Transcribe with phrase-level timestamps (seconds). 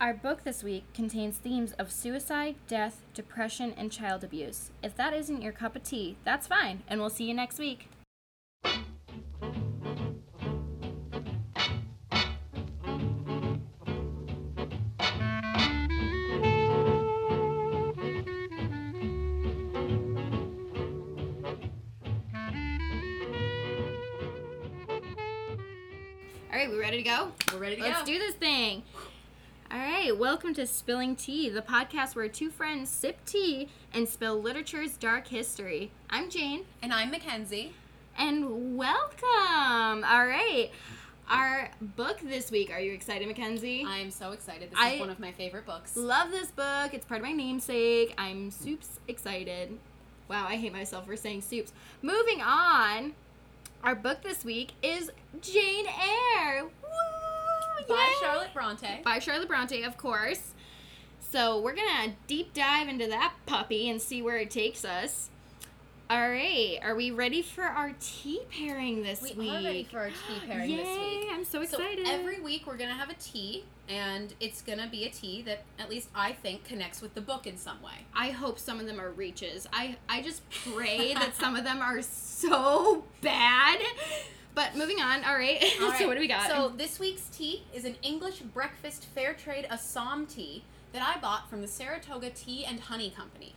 [0.00, 4.70] Our book this week contains themes of suicide, death, depression, and child abuse.
[4.82, 7.90] If that isn't your cup of tea, that's fine, and we'll see you next week.
[26.52, 27.32] All right, we ready to go?
[27.52, 28.06] We're ready to Let's go.
[28.06, 28.59] do this thing.
[30.02, 34.96] Right, welcome to Spilling Tea, the podcast where two friends sip tea and spill literature's
[34.96, 35.90] dark history.
[36.08, 37.74] I'm Jane, and I'm Mackenzie.
[38.16, 40.02] and welcome.
[40.02, 40.70] All right,
[41.28, 42.70] our book this week.
[42.72, 43.84] Are you excited, Mackenzie?
[43.86, 44.70] I'm so excited.
[44.70, 45.94] This I- is one of my favorite books.
[45.94, 46.94] Love this book.
[46.94, 48.14] It's part of my namesake.
[48.16, 49.78] I'm soups excited.
[50.28, 51.74] Wow, I hate myself for saying soups.
[52.00, 53.12] Moving on,
[53.84, 55.10] our book this week is
[55.42, 56.64] Jane Eyre.
[56.64, 57.09] Woo!
[57.88, 58.16] By!
[58.20, 59.00] Charlotte Bronte.
[59.04, 60.52] by Charlotte Bronte, of course.
[61.20, 65.28] So we're gonna deep dive into that puppy and see where it takes us.
[66.08, 69.50] All right, are we ready for our tea pairing this We week?
[69.52, 70.76] are ready for our tea pairing Yay!
[70.78, 71.28] this week.
[71.30, 72.04] I'm so excited.
[72.04, 75.62] So every week we're gonna have a tea, and it's gonna be a tea that
[75.78, 78.06] at least I think connects with the book in some way.
[78.12, 79.68] I hope some of them are reaches.
[79.72, 83.78] I I just pray that some of them are so bad.
[84.54, 85.24] But moving on.
[85.24, 85.62] All right.
[85.80, 86.48] All so what do we got?
[86.48, 91.48] So this week's tea is an English breakfast fair trade Assam tea that I bought
[91.48, 93.54] from the Saratoga Tea and Honey Company.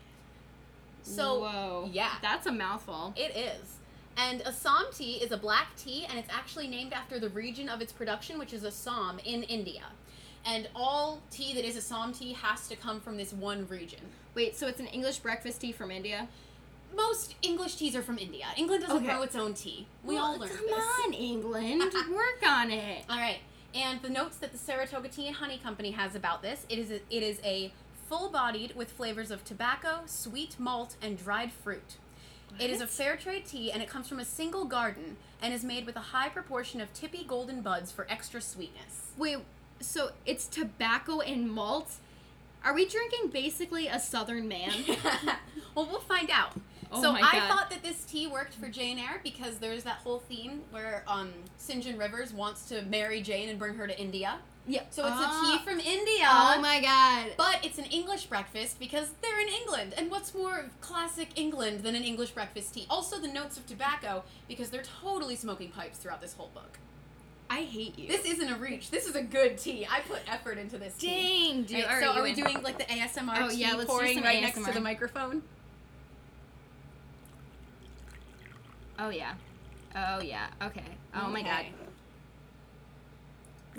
[1.01, 2.13] So whoa, yeah.
[2.21, 3.13] that's a mouthful.
[3.17, 3.77] It is.
[4.15, 7.81] And Assam tea is a black tea, and it's actually named after the region of
[7.81, 9.83] its production, which is Assam in India.
[10.45, 14.01] And all tea that is Assam tea has to come from this one region.
[14.35, 16.27] Wait, so it's an English breakfast tea from India?
[16.95, 18.45] Most English teas are from India.
[18.57, 19.05] England doesn't Okay.
[19.07, 19.87] grow its own tea.
[20.03, 20.85] We Well, all learned Come this.
[21.05, 23.05] on, England, work on it.
[23.09, 23.39] All right.
[23.73, 26.91] And the notes that the Saratoga Tea and Honey Company has about this, it is
[26.91, 27.71] a, it is a
[28.07, 31.97] full-bodied with flavors of tobacco, sweet malt, and dried fruit.
[32.59, 32.89] It is a What?
[32.91, 35.99] fair trade tea and it comes from a single garden and is made with a
[36.01, 39.07] high proportion of tippy golden buds for extra sweetness.
[39.17, 39.39] Wait,
[39.79, 41.93] so it's tobacco and malt?
[42.63, 44.71] Are we drinking basically a southern man?
[45.75, 46.53] well, we'll find out.
[46.93, 50.19] Oh so I thought that this tea worked for Jane Eyre because there's that whole
[50.19, 51.83] theme where um, St.
[51.83, 54.37] John Rivers wants to marry Jane and bring her to India.
[54.67, 54.81] yeah.
[54.91, 55.53] So it's Ah.
[55.53, 56.25] a tea from India.
[56.29, 57.33] Oh my god.
[57.37, 59.93] But it's an English breakfast because they're in England.
[59.97, 62.85] And what's more classic England than an English breakfast tea?
[62.89, 66.77] Also, the notes of tobacco because they're totally smoking pipes throughout this whole book.
[67.49, 68.07] I hate you.
[68.07, 68.89] This isn't a reach.
[68.89, 69.85] This is a good tea.
[69.89, 71.07] I put effort into this tea.
[71.51, 71.85] Dang, dude.
[71.85, 74.41] Right, so are we doing like the ASMR Oh, yeah, let's do pouring some right
[74.41, 75.43] next to the microphone?
[78.99, 79.33] Oh yeah.
[79.95, 80.47] Oh yeah.
[80.61, 80.83] Okay.
[81.15, 81.65] Oh my god.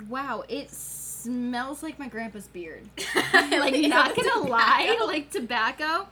[0.09, 2.83] Wow, it smells like my grandpa's beard.
[3.33, 6.07] like, not gonna lie, like tobacco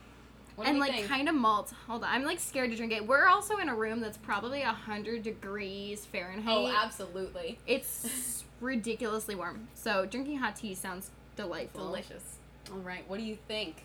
[0.55, 1.73] What and like kind of malt.
[1.87, 3.05] Hold on, I'm like scared to drink it.
[3.05, 6.47] We're also in a room that's probably a hundred degrees Fahrenheit.
[6.47, 7.59] Oh, absolutely.
[7.67, 9.67] It's ridiculously warm.
[9.73, 11.85] So drinking hot tea sounds delightful.
[11.85, 12.37] Delicious.
[12.71, 13.83] All right, what do you think?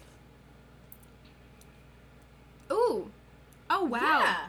[2.70, 3.10] Ooh.
[3.68, 4.20] Oh wow.
[4.20, 4.46] Yeah.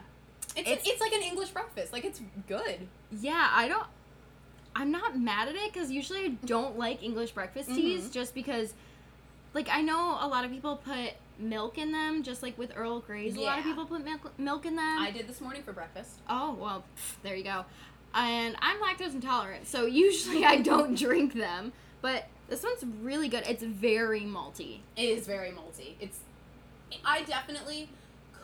[0.56, 1.92] It's, It's- it's like an English breakfast.
[1.92, 2.88] Like it's good.
[3.12, 3.86] Yeah, I don't.
[4.74, 8.12] I'm not mad at it because usually I don't like English breakfast teas Mhm.
[8.12, 8.72] just because,
[9.52, 13.00] like, I know a lot of people put milk in them, just like with Earl
[13.00, 13.34] Grey's.
[13.36, 14.98] A lot of people put milk, milk in them.
[14.98, 16.20] I did this morning for breakfast.
[16.28, 16.84] oh, well,
[17.24, 17.64] there you go.
[18.14, 21.72] And I'm lactose intolerant, so usually I don't drink them.
[22.02, 23.44] But this one's really good.
[23.48, 24.80] It's very malty.
[24.96, 25.94] It is very malty.
[26.00, 26.18] It's.
[27.04, 27.88] I definitely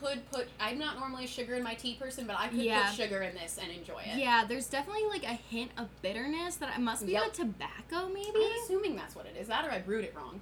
[0.01, 0.49] could put.
[0.61, 2.87] I'm not normally a sugar in my tea person, but I could Yeah.
[2.91, 4.19] put sugar in this and enjoy it.
[4.19, 7.25] Yeah, there's definitely like a hint of bitterness that it must be Yep.
[7.33, 8.31] the tobacco, maybe.
[8.37, 9.49] I'm assuming that's what it is.
[9.49, 10.41] That or I brewed it wrong.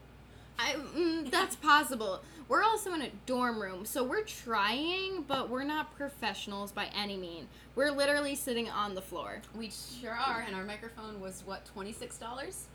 [0.59, 2.23] I, mm, that's possible.
[2.47, 7.17] We're also in a dorm room, so we're trying, but we're not professionals by any
[7.17, 7.49] mean.
[7.75, 11.93] We're literally sitting on the floor We sure are, and our microphone was what twenty
[11.93, 12.67] six dollars.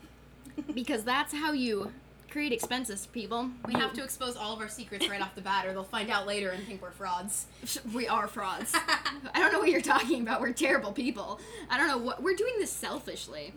[0.74, 1.92] because that's how you
[2.30, 3.50] create expenses, people.
[3.66, 6.10] We have to expose all of our secrets right off the bat, or they'll find
[6.10, 7.46] out later and think we're frauds.
[7.94, 8.72] We are frauds.
[8.74, 10.40] I don't know what you're talking about.
[10.40, 11.40] We're terrible people.
[11.68, 13.52] I don't know what we're doing this selfishly.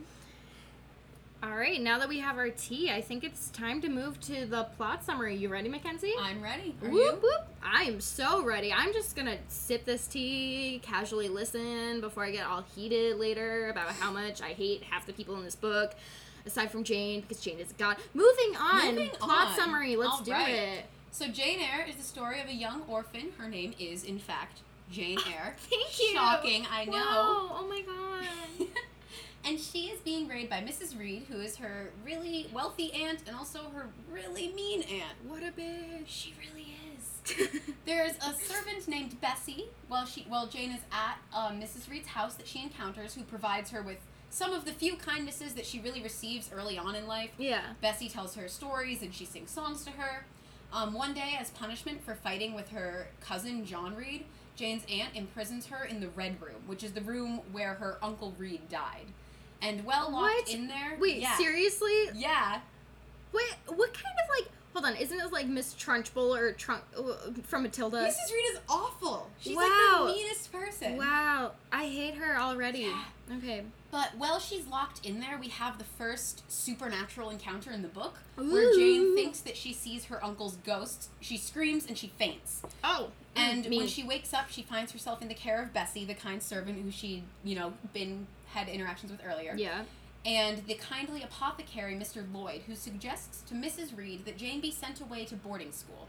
[1.43, 4.45] All right, now that we have our tea, I think it's time to move to
[4.45, 5.35] the plot summary.
[5.35, 6.13] You ready, Mackenzie?
[6.17, 6.73] I'm ready.
[6.81, 7.19] Are Whoop, you?
[7.21, 7.47] whoop.
[7.61, 8.71] I am so ready.
[8.71, 13.89] I'm just gonna sip this tea, casually listen before I get all heated later about
[13.89, 15.93] how much I hate half the people in this book,
[16.45, 17.97] aside from Jane, because Jane is a god.
[18.13, 18.85] Moving on.
[18.95, 19.55] Moving Plot on.
[19.55, 19.95] summary.
[19.95, 20.49] Let's All do right.
[20.53, 20.85] it.
[21.11, 23.31] So Jane Eyre is the story of a young orphan.
[23.37, 24.61] Her name is, in fact,
[24.91, 25.55] Jane Eyre.
[25.57, 26.13] Thank you.
[26.15, 26.91] Shocking, I know.
[26.93, 28.67] Wow, Oh my god.
[29.45, 30.97] And she is being raised by Mrs.
[30.97, 35.17] Reed, who is her really wealthy aunt and also her really mean aunt.
[35.27, 36.05] What a bitch.
[36.05, 37.59] She really is.
[37.85, 41.89] There's a servant named Bessie while she while Jane is at um, Mrs.
[41.89, 43.97] Reed's house that she encounters, who provides her with
[44.33, 47.29] some of the few kindnesses that she really receives early on in life.
[47.37, 47.61] yeah.
[47.81, 50.25] Bessie tells her stories and she sings songs to her.
[50.73, 54.25] Um, one day, as punishment for fighting with her cousin John Reed,
[54.55, 58.33] Jane's aunt imprisons her in the Red Room, which is the room where her uncle
[58.39, 59.05] Reed died.
[59.61, 60.49] And well locked What?
[60.49, 60.97] in there.
[60.99, 62.09] Wait, yeah, seriously?
[62.15, 62.61] Yeah.
[63.33, 64.51] Wait, what kind of like?
[64.73, 67.03] Hold on, isn't it like Miss Trunchbull or Trunk uh,
[67.43, 67.97] from Matilda?
[67.97, 68.33] Mrs.
[68.33, 69.29] Reed is awful.
[69.39, 69.61] She's Wow.
[70.05, 70.97] like the meanest person.
[70.97, 72.79] Wow, I hate her already.
[72.79, 73.03] Yeah.
[73.37, 73.63] Okay.
[73.91, 78.15] But while she's locked in there, we have the first supernatural encounter in the book
[78.35, 81.09] where Jane thinks that she sees her uncle's ghost.
[81.21, 82.63] She screams and she faints.
[82.83, 83.77] Oh, And me.
[83.77, 86.81] when she wakes up, she finds herself in the care of Bessie, the kind servant
[86.81, 89.53] who she, you know, been had interactions with earlier.
[89.55, 89.83] yeah.
[90.25, 92.23] And the kindly apothecary, Mr.
[92.33, 93.95] Lloyd, who suggests to Mrs.
[93.97, 96.07] Reed that Jane be sent away to boarding school.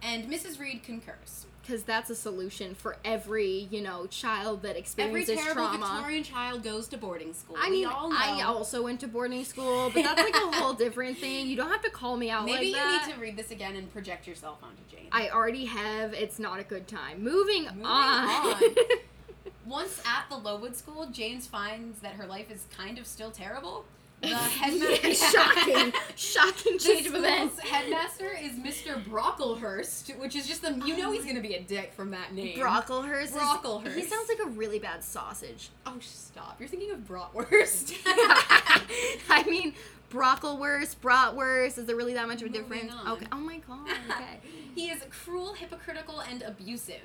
[0.00, 0.60] And Mrs.
[0.60, 1.46] Reed concurs.
[1.60, 5.94] Because that's a solution for every, you know, child that experiences Every experiences terrible trauma.
[5.96, 7.56] Victorian child goes to boarding school.
[7.58, 8.16] I We mean, all know.
[8.16, 11.48] I also went to boarding school, but that's like a whole different thing.
[11.48, 13.06] You don't have to call me out Maybe like you that.
[13.08, 15.08] need to read this again and project yourself onto Jane.
[15.10, 16.14] I already have.
[16.14, 17.22] It's not a good time.
[17.24, 18.54] Moving, Moving on.
[18.54, 18.62] on.
[19.68, 23.84] Once at the Lowood School, James finds that her life is kind of still terrible.
[24.20, 27.60] The headmaster, Yeah, shocking, shocking change of events.
[27.60, 29.00] headmaster is Mr.
[29.04, 31.26] Brocklehurst, which is just the you know he's oh.
[31.28, 32.58] gonna be a dick from that name.
[32.58, 33.22] Brocklehurst.
[33.26, 33.94] is- Brocklehurst.
[33.94, 35.68] He sounds like a really bad sausage.
[35.86, 36.56] Oh, stop!
[36.58, 37.94] You're thinking of bratwurst.
[38.06, 39.74] I mean,
[40.10, 41.78] brocklewurst, bratwurst.
[41.78, 42.92] Is there really that much of a Moving difference?
[43.00, 43.12] on.
[43.12, 43.26] Okay.
[43.30, 43.88] Oh my god.
[44.10, 44.40] Okay.
[44.74, 47.02] he is cruel, hypocritical, and abusive.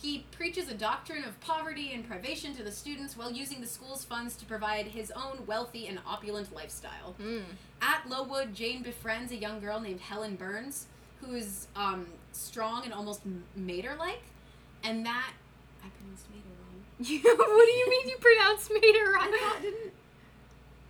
[0.00, 4.04] He preaches a doctrine of poverty and privation to the students while using the school's
[4.04, 7.16] funds to provide his own wealthy and opulent lifestyle.
[7.20, 7.42] Mm.
[7.82, 10.86] At Lowood, Jane befriends a young girl named Helen Burns,
[11.20, 14.22] who is um, strong and almost m- mater-like,
[14.84, 15.32] and that
[15.84, 17.38] I pronounced mater wrong.
[17.48, 19.38] what do you mean you pronounced Mater I wrong?
[19.52, 19.92] thought didn't.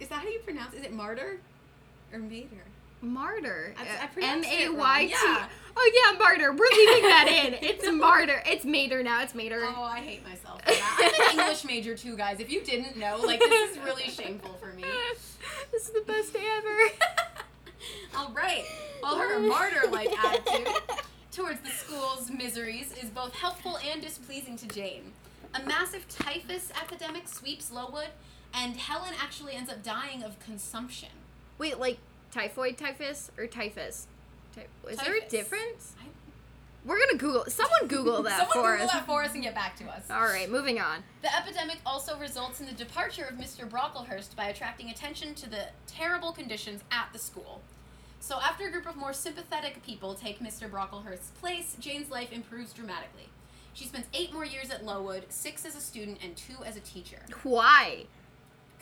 [0.00, 0.75] Is that how you pronounce?
[0.75, 1.40] Is it martyr
[2.12, 2.64] or mater?
[3.00, 3.75] Martyr.
[3.78, 5.14] I- I M A Y T.
[5.80, 6.50] Oh yeah, martyr.
[6.50, 7.54] We're leaving that in.
[7.62, 8.42] It's martyr.
[8.46, 9.22] It's Mater now.
[9.22, 9.60] It's Mater.
[9.62, 10.60] Oh, I hate myself.
[10.62, 11.28] For that.
[11.30, 12.40] I'm an English major too, guys.
[12.40, 14.82] If you didn't know, like this is really shameful for me.
[15.72, 16.76] this is the best day ever.
[18.16, 18.64] All right.
[19.02, 20.69] Well, her martyr-like attitude
[21.30, 25.12] towards the school's miseries is both helpful and displeasing to Jane.
[25.54, 28.08] A massive typhus epidemic sweeps Lowood,
[28.52, 31.10] and Helen actually ends up dying of consumption.
[31.56, 31.98] Wait, like
[32.32, 34.08] typhoid typhus or typhus?
[34.90, 35.94] Is there a difference?
[36.00, 36.06] I-
[36.84, 37.44] We're gonna Google.
[37.49, 38.93] Someone Google that Someone for Google us.
[38.93, 40.05] that for us and get back to us.
[40.10, 41.02] All right, moving on.
[41.22, 43.69] The epidemic also results in the departure of Mr.
[43.69, 47.60] Brocklehurst by attracting attention to the terrible conditions at the school.
[48.20, 50.69] So, after a group of more sympathetic people take Mr.
[50.70, 53.28] Brocklehurst's place, Jane's life improves dramatically.
[53.75, 56.81] She spends eight more years at Lowood, six as a student and two as a
[56.81, 57.20] teacher.
[57.44, 58.06] Why?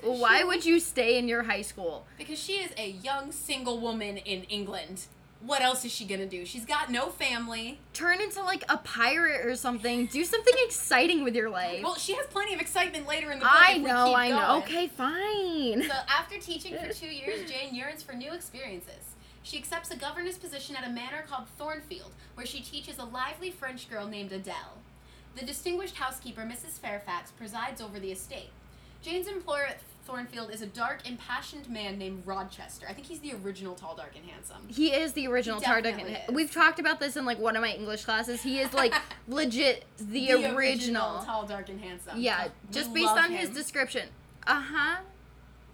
[0.02, 2.06] Why she- would you stay in your high school?
[2.16, 5.06] Because she is a young single woman in England.
[5.46, 6.44] What else is she gonna do?
[6.44, 7.78] She's got no family.
[7.92, 10.06] Turn into like a pirate or something.
[10.06, 11.84] Do something exciting with your life.
[11.84, 13.54] Well, she has plenty of excitement later in the book.
[13.54, 14.58] I know, I know.
[14.58, 15.84] Okay, fine.
[15.88, 19.14] So after teaching for two years, Jane yearns for new experiences.
[19.44, 23.52] She accepts a governess position at a manor called Thornfield, where she teaches a lively
[23.52, 24.78] French girl named Adele.
[25.36, 26.80] The distinguished housekeeper, Mrs.
[26.80, 28.50] Fairfax, presides over the estate.
[29.02, 32.86] Jane's employer at Thornfield is a dark, impassioned man named Rochester.
[32.88, 34.68] I think he's the original tall, dark, and handsome.
[34.68, 36.16] He is the original Tall, Dark, and is.
[36.32, 38.40] We've talked about this in like one of my English classes.
[38.40, 38.94] He is like
[39.28, 41.22] legit the, original.
[41.24, 42.20] tall, dark, and handsome.
[42.20, 44.08] Yeah, We just based on his description.
[44.46, 44.96] Uh huh.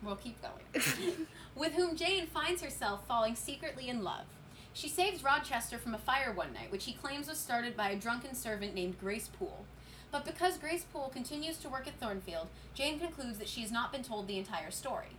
[0.02, 0.84] We'll keep going.
[1.54, 4.24] with whom Jane finds herself falling secretly in love.
[4.72, 7.96] She saves Rochester from a fire one night, which he claims was started by a
[7.96, 9.66] drunken servant named Grace Poole.
[10.12, 13.90] But because Grace Poole continues to work at Thornfield, Jane concludes that she has not
[13.90, 15.16] been told the entire story.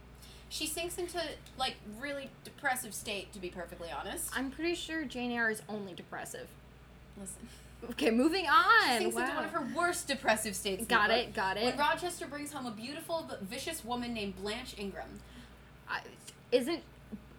[0.49, 1.19] She sinks into,
[1.57, 4.29] like, really depressive state, to be perfectly honest.
[4.37, 6.47] I'm pretty sure Jane Eyre is only depressive.
[7.19, 7.49] Listen.
[7.89, 8.83] Okay, moving on.
[8.91, 10.85] She sinks into one of her worst depressive states.
[10.85, 11.65] Got book, it, got it.
[11.65, 15.19] When Rochester brings home a beautiful but vicious woman named Blanche Ingram.
[15.89, 16.01] I-
[16.51, 16.81] isn't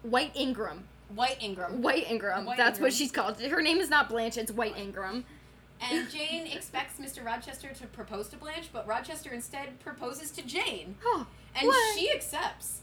[0.03, 0.85] White Ingram?
[1.15, 1.83] White Ingram.
[1.83, 2.45] White Ingram.
[2.45, 2.83] White That's Ingram.
[2.83, 3.41] what she's called.
[3.41, 4.37] Her name is not Blanche.
[4.37, 5.25] It's White Ingram.
[5.81, 7.25] And Jane expects Mr.
[7.25, 10.95] Rochester to propose to Blanche, but Rochester instead proposes to Jane.
[11.05, 11.99] Oh, And what?
[11.99, 12.81] she accepts.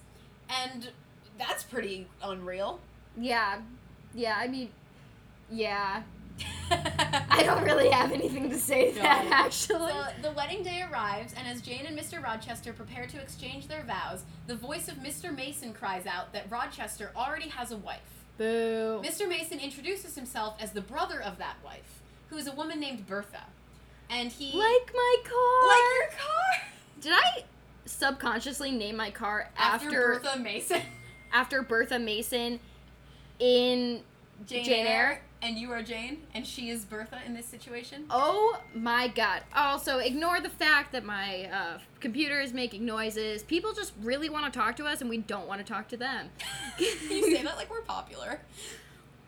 [0.50, 0.90] And
[1.38, 2.80] that's pretty unreal.
[3.18, 3.62] Yeah,
[4.14, 4.36] yeah.
[4.38, 4.70] I mean,
[5.50, 6.04] yeah.
[6.72, 9.02] I don't really have anything to say to No.
[9.04, 9.92] that, actually.
[9.92, 12.22] So the wedding day arrives, and as Jane and Mr.
[12.24, 15.36] Rochester prepare to exchange their vows, the voice of Mr.
[15.36, 18.00] Mason cries out that Rochester already has a wife.
[18.38, 19.02] Boo.
[19.06, 19.28] Mr.
[19.28, 22.01] Mason introduces himself as the brother of that wife,
[22.32, 23.44] who is a woman named Bertha.
[24.10, 24.58] And he.
[24.58, 25.68] Like my car.
[25.68, 26.68] Like your car!
[27.02, 27.44] Did I
[27.86, 30.82] subconsciously name my car after After Bertha Mason.
[31.34, 32.60] after Bertha Mason
[33.40, 34.02] in
[34.46, 35.22] Jane, Jane Eyre, Eyre?
[35.42, 38.06] and you are Jane, and she is Bertha in this situation.
[38.10, 39.44] Oh my god.
[39.56, 43.44] Also, ignore the fact that my uh, computer is making noises.
[43.44, 45.98] People just really want to talk to us and we don't want to talk to
[45.98, 46.30] them.
[46.80, 48.40] you say that like we're popular.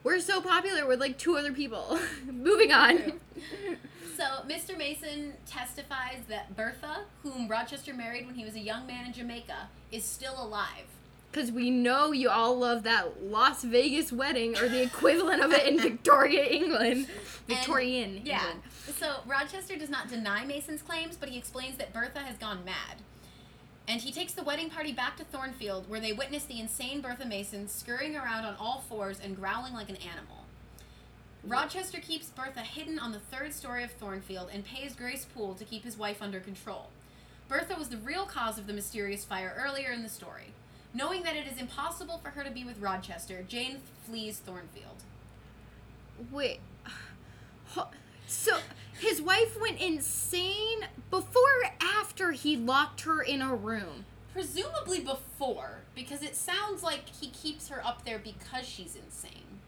[0.03, 1.97] We're so popular with like two other people.
[2.31, 3.13] Moving on.
[4.17, 4.77] So, Mr.
[4.77, 9.69] Mason testifies that Bertha, whom Rochester married when he was a young man in Jamaica,
[9.91, 10.85] is still alive.
[11.31, 15.67] Because we know you all love that Las Vegas wedding or the equivalent of it
[15.67, 17.07] in Victoria, England.
[17.47, 18.21] Victorian.
[18.23, 18.39] Yeah.
[18.39, 18.61] England.
[18.99, 22.97] So, Rochester does not deny Mason's claims, but he explains that Bertha has gone mad.
[23.87, 27.25] And he takes the wedding party back to Thornfield, where they witness the insane Bertha
[27.25, 30.45] Mason scurrying around on all fours and growling like an animal.
[31.43, 35.65] Rochester keeps Bertha hidden on the third story of Thornfield and pays Grace Poole to
[35.65, 36.89] keep his wife under control.
[37.49, 40.53] Bertha was the real cause of the mysterious fire earlier in the story.
[40.93, 45.03] Knowing that it is impossible for her to be with Rochester, Jane flees Thornfield.
[46.31, 46.59] Wait.
[48.25, 48.57] So
[49.03, 54.05] his wife went insane before or after he locked her in a room.
[54.31, 59.59] Presumably before, because it sounds like he keeps her up there because she's insane.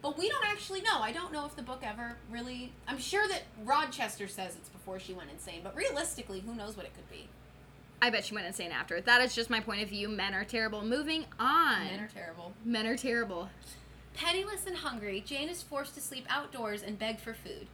[0.00, 1.00] But we don't actually know.
[1.00, 2.72] I don't know if the book ever really.
[2.86, 6.86] I'm sure that Rochester says it's before she went insane, but realistically, who knows what
[6.86, 7.28] it could be?
[8.00, 9.00] I bet she went insane after.
[9.00, 10.08] That is just my point of view.
[10.08, 10.82] Men are terrible.
[10.84, 11.84] Moving on.
[11.84, 12.52] Men are terrible.
[12.64, 13.50] Men are terrible.
[14.14, 17.66] Penniless and hungry, Jane is forced to sleep outdoors and beg for food.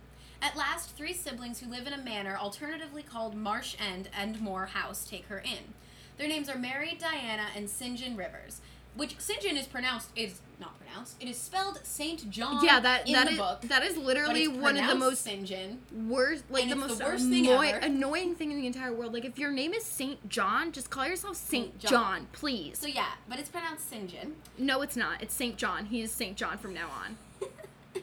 [0.44, 4.66] At last, three siblings who live in a manor alternatively called Marsh End and Moore
[4.66, 5.72] House take her in.
[6.18, 7.98] Their names are Mary, Diana, and St.
[7.98, 8.60] John Rivers.
[8.94, 9.40] Which St.
[9.40, 11.16] John is pronounced is not pronounced.
[11.18, 13.62] It is spelled Saint John yeah, that in that the is book.
[13.62, 15.44] that is literally one of the most St.
[15.46, 15.78] John.
[16.08, 17.78] worst, like the most the worst thing ever.
[17.78, 19.14] annoying thing in the entire world.
[19.14, 21.90] Like if your name is Saint John, just call yourself Saint Saint John.
[21.90, 22.26] John.
[22.32, 22.78] please.
[22.78, 24.08] So yeah, but it's pronounced St.
[24.10, 24.34] John.
[24.58, 25.22] no, it's not.
[25.22, 25.86] It's Saint John.
[25.86, 27.16] He is Saint John from now on.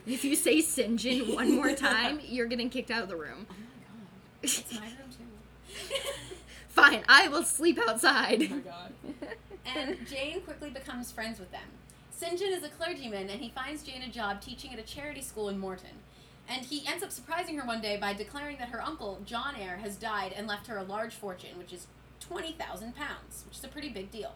[0.08, 1.00] if you say St.
[1.00, 3.46] John one more time, you're getting kicked out of the room.
[3.50, 4.43] Oh my god.
[4.43, 5.96] It's my room too.
[6.70, 8.48] Fine, I will sleep outside.
[8.51, 8.93] Oh my god.
[9.65, 11.62] and Jane quickly becomes friends with them.
[12.12, 12.39] St.
[12.39, 15.50] John is a clergyman, and he finds Jane a job teaching at a charity school
[15.50, 15.89] in Morton.
[16.48, 19.77] And he ends up surprising her one day by declaring that her uncle, John Eyre,
[19.77, 21.88] has died and left her a large fortune, which is
[22.20, 24.34] twenty thousand pounds, which is a pretty big deal.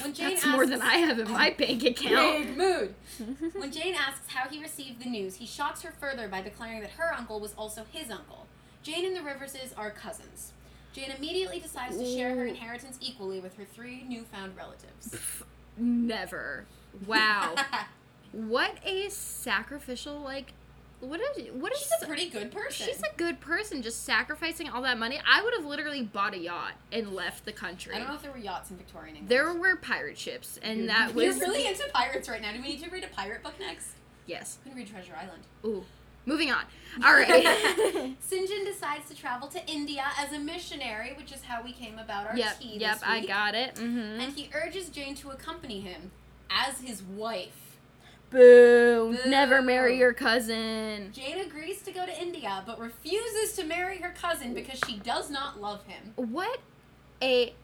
[0.00, 2.46] When Jane That's more than I have in my bank account.
[2.46, 2.94] Big mood.
[3.54, 6.90] when Jane asks how he received the news, he shocks her further by declaring that
[6.90, 8.46] her uncle was also his uncle.
[8.82, 10.52] Jane and the Riverses are cousins.
[10.92, 15.16] Jane immediately decides to share her inheritance equally with her three newfound relatives.
[15.76, 16.66] Never.
[17.06, 17.54] Wow.
[18.32, 20.52] what a sacrificial like.
[21.02, 21.80] What is what is?
[21.80, 22.86] She's a pretty good person.
[22.86, 25.20] She's a good person, just sacrificing all that money.
[25.28, 27.92] I would have literally bought a yacht and left the country.
[27.92, 29.28] I don't know if there were yachts in Victorian England.
[29.28, 32.52] There were pirate ships, and that was You're really into pirates right now.
[32.52, 33.94] Do we need to read a pirate book next?
[34.26, 34.58] yes.
[34.64, 35.42] We can read Treasure Island.
[35.64, 35.84] Ooh,
[36.24, 36.62] moving on.
[37.04, 37.26] All right.
[38.22, 42.28] Sinjin decides to travel to India as a missionary, which is how we came about
[42.28, 43.74] our yep, tea yep, I got it.
[43.74, 44.20] Mm-hmm.
[44.20, 46.12] And he urges Jane to accompany him
[46.48, 47.61] as his wife.
[48.32, 49.18] Boo!
[49.26, 51.10] Never marry your cousin.
[51.12, 55.30] Jane agrees to go to India, but refuses to marry her cousin because she does
[55.30, 56.12] not love him.
[56.16, 56.60] What
[57.22, 57.54] a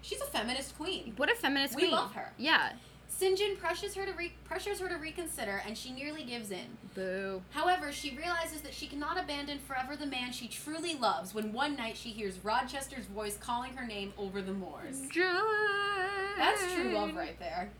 [0.00, 1.14] She's a feminist queen.
[1.16, 1.90] what a feminist We queen.
[1.90, 2.32] We love her.
[2.38, 2.72] Yeah.
[3.20, 6.76] John pressures her to re- pressures her to reconsider, and she nearly gives in.
[6.92, 7.40] Boo.
[7.50, 11.76] However, she realizes that she cannot abandon forever the man she truly loves when one
[11.76, 15.02] night she hears Rochester's voice calling her name over the moors.
[15.10, 15.22] True
[16.36, 17.70] That's true love right there.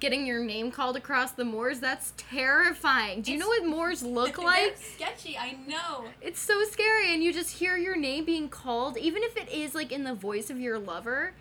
[0.00, 3.22] Getting your name called across the moors, that's terrifying.
[3.22, 4.76] Do you know what moors look like?
[4.76, 6.04] sketchy, I know.
[6.20, 9.74] It's so scary, and you just hear your name being called, even if it is
[9.74, 11.32] like in the voice of your lover.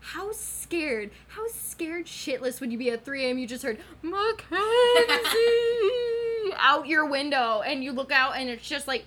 [0.00, 3.38] How scared, how scared shitless would you be at 3 a.m.
[3.38, 4.42] You just heard Mackenzie
[6.56, 9.04] out your window, and you look out, and it's just like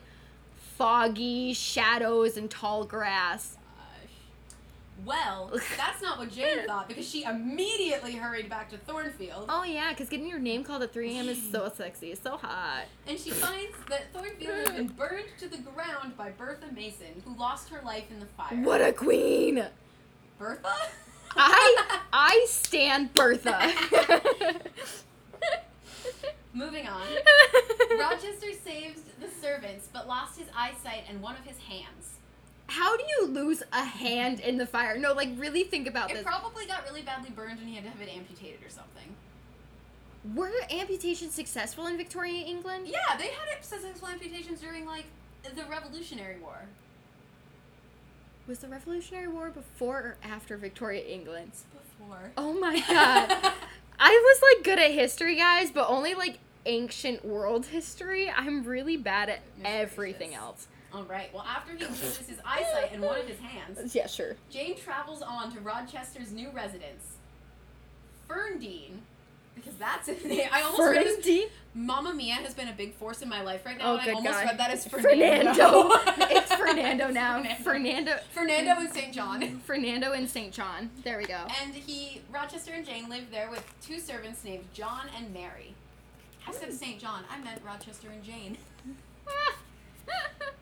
[0.77, 3.57] foggy shadows and tall grass.
[5.03, 9.89] Well, that's not what Jane thought because she immediately hurried back to Thornfield Oh yeah,
[9.89, 11.27] because getting your name called at 3 a.m.
[11.29, 12.85] is so sexy, it's so hot.
[13.07, 17.35] and she finds that Thornfield has been burned to the ground by Bertha Mason, who
[17.37, 18.57] lost her life in the fire.
[18.63, 19.65] What a queen!
[20.39, 20.73] Bertha?
[21.35, 23.73] I I stand Bertha.
[26.53, 27.01] Moving on.
[27.99, 32.14] Rochester saved the servants, but lost his eyesight and one of his hands.
[32.67, 34.97] How do you lose a hand in the fire?
[34.97, 36.23] No, like really think about It this.
[36.23, 39.15] probably got really badly burned and he had to have it amputated or something.
[40.33, 42.87] Were amputations successful in Victorian England?
[42.87, 45.05] Yeah, they had successful amputations during like
[45.43, 46.65] the Revolutionary War.
[48.47, 51.51] Was the Revolutionary War before or after Victoria England?
[51.71, 52.31] Before.
[52.37, 53.31] Oh my god.
[53.99, 58.29] I was like good at history, guys, but only like ancient world history.
[58.29, 60.43] I'm really bad at everything gracious.
[60.43, 60.67] else.
[60.95, 61.33] All right.
[61.33, 64.35] Well, after he loses his eyesight and one of his hands, Yeah, sure.
[64.49, 67.17] Jane travels on to Rochester's new residence,
[68.29, 68.99] Ferndean,
[69.55, 70.47] because that's his name.
[70.51, 71.49] I almost read his Ferndi?
[71.73, 74.05] Mamma Mia has been a big force in my life right now, Oh, and I
[74.05, 74.45] good almost God.
[74.45, 75.53] read that as Fernando.
[75.89, 76.25] Fernando.
[76.31, 77.43] it's Fernando now.
[77.61, 78.15] Fernando.
[78.31, 78.71] Fernando.
[78.79, 79.13] And St.
[79.13, 79.59] John.
[79.65, 80.53] Fernando and St.
[80.53, 80.89] John.
[81.03, 81.45] There we go.
[81.61, 85.75] And he, Rochester and Jane lived there with two servants named John and Mary.
[86.47, 86.99] I said St.
[86.99, 87.23] John.
[87.29, 88.57] I meant Rochester and Jane.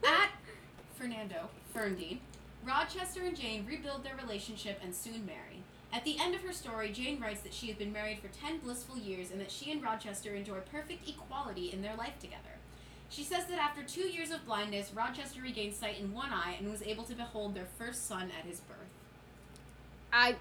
[0.05, 0.29] At
[0.95, 2.19] Fernando, Ferndean,
[2.65, 5.63] Rochester and Jane rebuild their relationship and soon marry.
[5.91, 8.59] At the end of her story, Jane writes that she has been married for 10
[8.59, 12.57] blissful years and that she and Rochester enjoy perfect equality in their life together.
[13.09, 16.71] She says that after two years of blindness, Rochester regained sight in one eye and
[16.71, 18.77] was able to behold their first son at his birth.
[20.11, 20.37] I.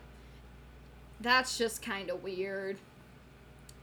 [1.21, 2.79] That's just kind of weird.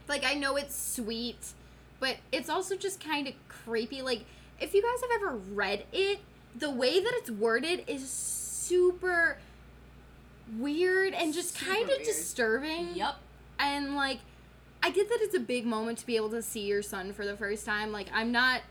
[0.08, 1.54] Like, I know it's sweet,
[2.00, 4.02] but it's also just kind of creepy.
[4.02, 4.26] Like,
[4.62, 6.20] if you guys have ever read it,
[6.56, 9.38] the way that it's worded is super
[10.58, 12.96] weird and just kind of disturbing.
[12.96, 13.16] Yep.
[13.60, 14.20] And, like,
[14.82, 17.26] I get that it's a big moment to be able to see your son for
[17.26, 17.92] the first time.
[17.92, 18.62] Like, I'm not.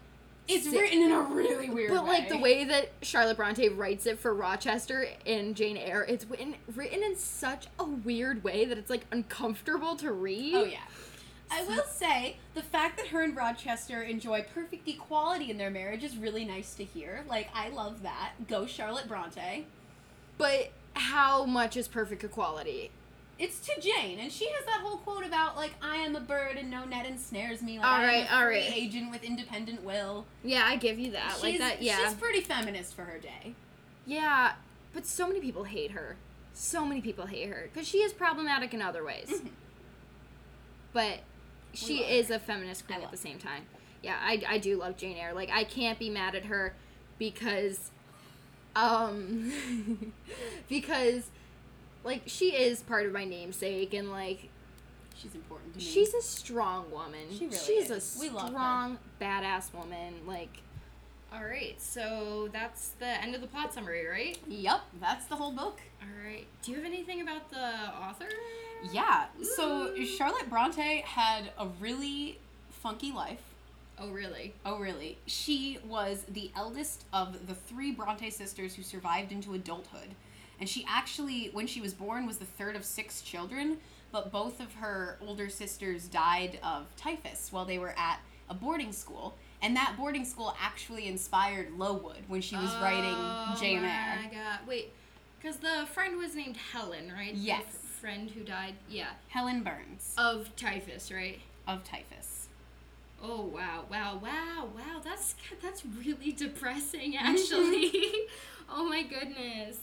[0.48, 2.10] It's si- written in a really weird But way.
[2.10, 6.54] like the way that Charlotte Bronte writes it for Rochester in Jane Eyre, it's written
[6.74, 10.54] written in such a weird way that it's like uncomfortable to read.
[10.54, 10.78] Oh yeah.
[11.50, 16.04] I will say the fact that her and Rochester enjoy perfect equality in their marriage
[16.04, 17.24] is really nice to hear.
[17.28, 18.32] Like I love that.
[18.48, 19.66] Go Charlotte Bronte.
[20.36, 22.90] But how much is perfect equality?
[23.38, 26.56] It's to Jane, and she has that whole quote about like I am a bird
[26.56, 27.78] and no net ensnares me.
[27.78, 28.70] Like, all right, all right.
[28.74, 30.26] agent with independent will.
[30.42, 31.38] Yeah, I give you that.
[31.40, 32.04] like She's- that, yeah.
[32.04, 33.54] She's pretty feminist for her day.
[34.06, 34.52] Yeah,
[34.92, 36.16] but so many people hate her.
[36.52, 39.28] So many people hate her because she is problematic in other ways.
[39.30, 39.50] Mhm.
[40.92, 41.20] But
[41.86, 43.64] she is a feminist queen at the same time.
[44.02, 45.32] Yeah, I, I do love Jane Eyre.
[45.34, 46.74] Like I can't be mad at her
[47.18, 47.90] because
[48.76, 49.52] um
[50.68, 51.30] because
[52.04, 54.48] like she is part of my namesake and like
[55.16, 55.84] She's important to me.
[55.84, 57.26] she's a strong woman.
[57.36, 58.16] She really she's is.
[58.16, 58.48] a We love her.
[58.50, 60.62] strong badass woman like
[61.32, 64.38] all right, so that's the end of the plot summary, right?
[64.48, 65.80] Yup, that's the whole book.
[66.00, 66.46] All right.
[66.62, 67.68] Do you have anything about the
[68.02, 68.28] author?
[68.92, 69.26] Yeah.
[69.42, 72.38] So Charlotte Bronte had a really
[72.70, 73.42] funky life.
[73.98, 74.54] Oh, really?
[74.64, 75.18] Oh, really?
[75.26, 80.14] She was the eldest of the three Bronte sisters who survived into adulthood.
[80.60, 83.78] And she actually, when she was born, was the third of six children,
[84.12, 88.92] but both of her older sisters died of typhus while they were at a boarding
[88.92, 89.36] school.
[89.60, 94.16] And that boarding school actually inspired Lowood when she was writing oh Jane Oh Eyre.
[94.22, 94.58] my god!
[94.68, 94.92] Wait,
[95.40, 97.34] because the friend was named Helen, right?
[97.34, 97.62] The Yes.
[97.66, 98.74] f- friend who died.
[98.88, 99.08] Yeah.
[99.28, 101.40] Helen Burns Of typhus, right?
[101.66, 102.46] of typhus.
[103.22, 105.00] Oh wow, wow, wow, wow!
[105.02, 107.90] That's that's really depressing, actually.
[108.70, 109.78] oh my goodness.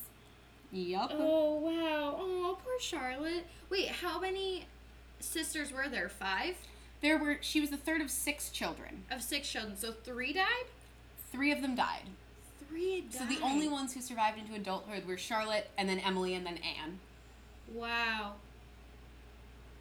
[0.72, 1.12] Yup.
[1.14, 2.16] Oh wow.
[2.18, 3.46] Oh, poor Charlotte.
[3.70, 4.68] Wait, how many
[5.20, 6.08] sisters were there?
[6.08, 6.56] Five
[7.06, 9.04] There were she was the third of six children.
[9.12, 9.78] of six children.
[9.78, 10.66] So three died.
[11.32, 12.02] Three of them died.
[12.68, 13.14] Three died.
[13.14, 16.58] So the only ones who survived into adulthood were Charlotte and then Emily and then
[16.58, 16.98] Anne.
[17.72, 18.34] Wow.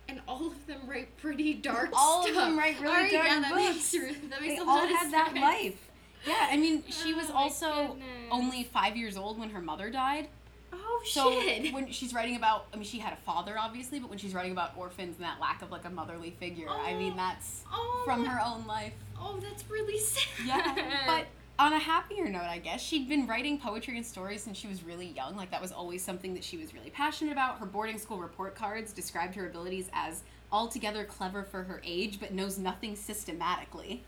[0.06, 2.44] And all of them write pretty dark All of stuff.
[2.44, 3.94] them write really Alright, dark yeah, that books.
[3.94, 5.88] Makes, that makes They a all of had that life.
[6.26, 8.06] Yeah, I mean, she was Oh my also goodness.
[8.30, 10.28] only five years old when her mother died.
[10.74, 11.72] Oh So shit.
[11.72, 14.52] when she's writing about, I mean, she had a father obviously, but when she's writing
[14.52, 17.16] about orphans and that lack of like a motherly figure, I mean, Oh.
[17.16, 18.92] that's oh, from her own life.
[19.18, 20.24] Oh, that's really sad.
[20.46, 21.26] Yeah, but
[21.58, 24.82] on a happier note, I guess she'd been writing poetry and stories since she was
[24.82, 25.36] really young.
[25.36, 27.58] Like that was always something that she was really passionate about.
[27.58, 32.32] Her boarding school report cards described her abilities as altogether clever for her age, but
[32.32, 34.02] knows nothing systematically,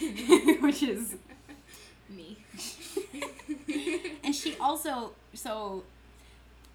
[0.60, 1.16] which is.
[2.08, 2.38] me.
[4.24, 5.84] And she also so.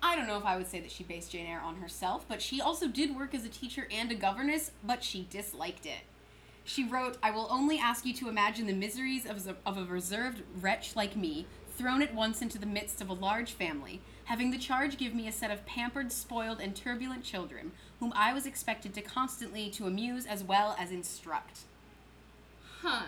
[0.05, 2.41] I don't know if I would say that she based Jane Eyre on herself, but
[2.41, 6.01] she also did work as a teacher and a governess, but she disliked it.
[6.65, 9.85] She wrote, I will only ask you to imagine the miseries of, a- of a
[9.85, 11.45] reserved wretch like me,
[11.77, 15.27] thrown at once into the midst of a large family, having the charge give me
[15.27, 19.87] a set of pampered, spoiled, and turbulent children, whom I was expected to constantly to
[19.87, 21.59] amuse as well as instruct.
[22.81, 23.05] Huh.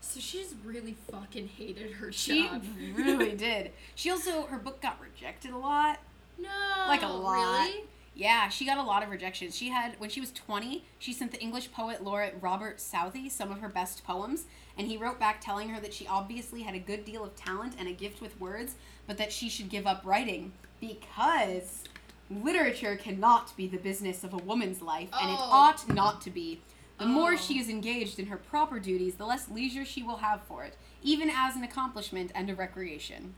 [0.00, 2.64] So she just really fucking hated her She job.
[2.94, 3.70] really did.
[3.94, 6.00] She also her book got rejected a lot.
[6.42, 6.84] No.
[6.88, 7.64] Like a lot.
[7.68, 7.84] Really?
[8.14, 9.56] Yeah, she got a lot of rejections.
[9.56, 13.50] She had when she was 20, she sent the English poet laureate Robert Southey some
[13.50, 14.44] of her best poems,
[14.76, 17.74] and he wrote back telling her that she obviously had a good deal of talent
[17.78, 18.74] and a gift with words,
[19.06, 21.84] but that she should give up writing because
[22.30, 25.48] literature cannot be the business of a woman's life and it Oh.
[25.50, 26.60] ought not to be.
[26.98, 27.36] The more Oh.
[27.36, 30.76] she is engaged in her proper duties, the less leisure she will have for it,
[31.02, 33.34] even as an accomplishment and a recreation.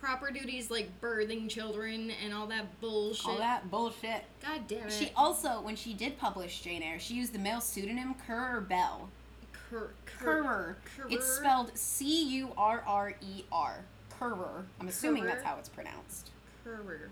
[0.00, 3.26] Proper duties like birthing children and all that bullshit.
[3.26, 4.24] All that bullshit.
[4.42, 4.92] God damn it.
[4.92, 9.08] She also, when she did publish Jane Eyre, she used the male pseudonym Currer Bell.
[9.52, 10.76] Cur- Currer.
[11.10, 13.78] It's spelled C U R R E R.
[14.18, 14.64] Currer.
[14.80, 16.30] I'm assuming that's how it's pronounced.
[16.62, 17.10] Courier.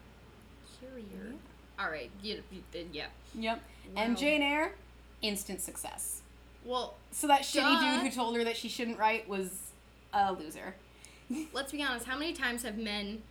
[0.80, 1.34] Courier.
[1.78, 2.10] All right.
[2.22, 2.42] You,
[2.92, 3.06] yeah.
[3.34, 3.60] Yep.
[3.94, 4.02] Wow.
[4.02, 4.72] And Jane Eyre,
[5.22, 6.20] instant success.
[6.64, 9.50] Well, So that shitty dude who told her that she shouldn't write was
[10.12, 10.74] a loser.
[11.52, 12.06] Let's be honest.
[12.06, 13.22] How many times have men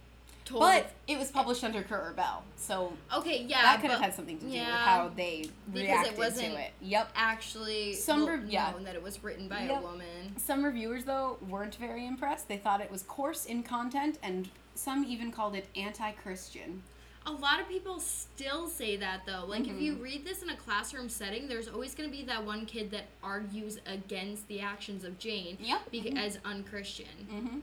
[0.45, 0.62] told?
[0.62, 4.38] But it was published under Currer Bell, so okay, yeah, that could have had something
[4.39, 6.71] to do with how they because it reacted wasn't- to it.
[6.82, 7.12] Yep.
[7.15, 8.71] actually Some re- yeah.
[8.71, 9.79] known that it was written by Yep.
[9.79, 10.36] a woman.
[10.38, 12.47] Some reviewers, though, weren't very impressed.
[12.47, 16.84] They thought it was coarse in content, and some even called it anti Christian.
[17.25, 19.45] A lot of people still say that though.
[19.47, 20.01] Like if you Mhm.
[20.01, 23.06] read this in a classroom setting, there's always going to be that one kid that
[23.23, 25.89] argues against the actions of Jane Yep.
[25.93, 27.08] beca- as unchristian.
[27.32, 27.60] Mm-hmm.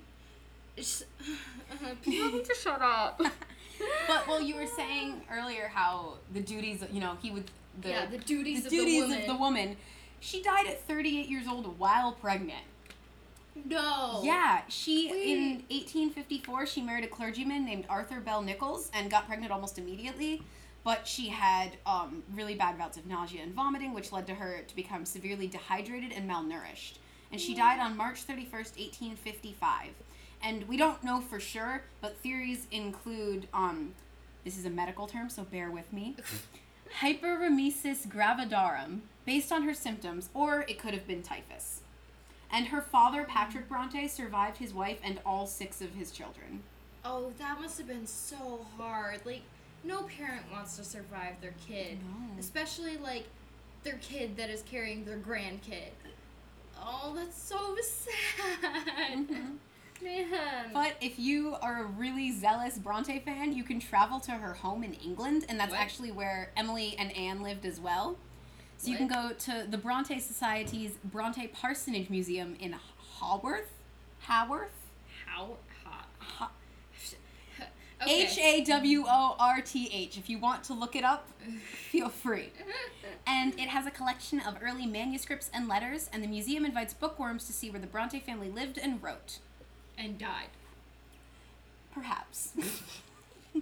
[2.03, 3.21] People need to shut up.
[4.07, 7.45] But, well, you were saying earlier how the duties, you know, he would.
[7.81, 9.21] The, yeah, the duties, the of, duties the woman.
[9.21, 9.77] of the woman.
[10.21, 12.65] She died at 38 years old while pregnant.
[13.65, 14.21] no.
[14.23, 19.51] Yeah, she in 1854 she married a clergyman named Arthur Bell Nicholls and got pregnant
[19.51, 20.43] almost immediately.
[20.85, 24.61] But she had um, really bad bouts of nausea and vomiting, which led to her
[24.67, 26.99] to become severely dehydrated and malnourished.
[27.33, 29.89] And she died on March 31st, 1855.
[30.43, 33.95] And we don't know for sure, but theories include um,
[34.45, 36.17] this is a medical term, so bear with me.
[37.01, 41.81] Hyperemesis gravidarum, based on her symptoms, or it could have been typhus.
[42.51, 46.63] And her father, Patrick Bronte, survived his wife and all six of his children.
[47.05, 49.21] Oh, that must have been so hard.
[49.25, 49.43] Like,
[49.85, 52.39] no parent wants to survive their kid, No.
[52.41, 53.25] especially like
[53.85, 55.91] their kid that is carrying their grandkid.
[56.79, 59.57] Oh, that's so sad, Mhm.
[60.03, 60.71] Man.
[60.73, 64.83] But if you are a really zealous Bronte fan, you can travel to her home
[64.85, 65.81] in England, and that's What?
[65.81, 68.17] actually where Emily and Anne lived as well.
[68.79, 72.75] So you can go to the Bronte Society's Bronte Parsonage Museum in
[73.21, 73.69] Haworth.
[74.21, 74.71] Haworth?
[75.27, 75.57] how?
[76.19, 76.51] Ha-
[78.07, 80.17] H A W O R T H.
[80.17, 81.29] If you want to look it up,
[81.91, 82.51] feel free.
[83.27, 87.45] And it has a collection of early manuscripts and letters, and the museum invites bookworms
[87.47, 89.39] to see where the Bronte family lived and wrote.
[90.01, 90.49] And died.
[91.93, 92.53] Perhaps.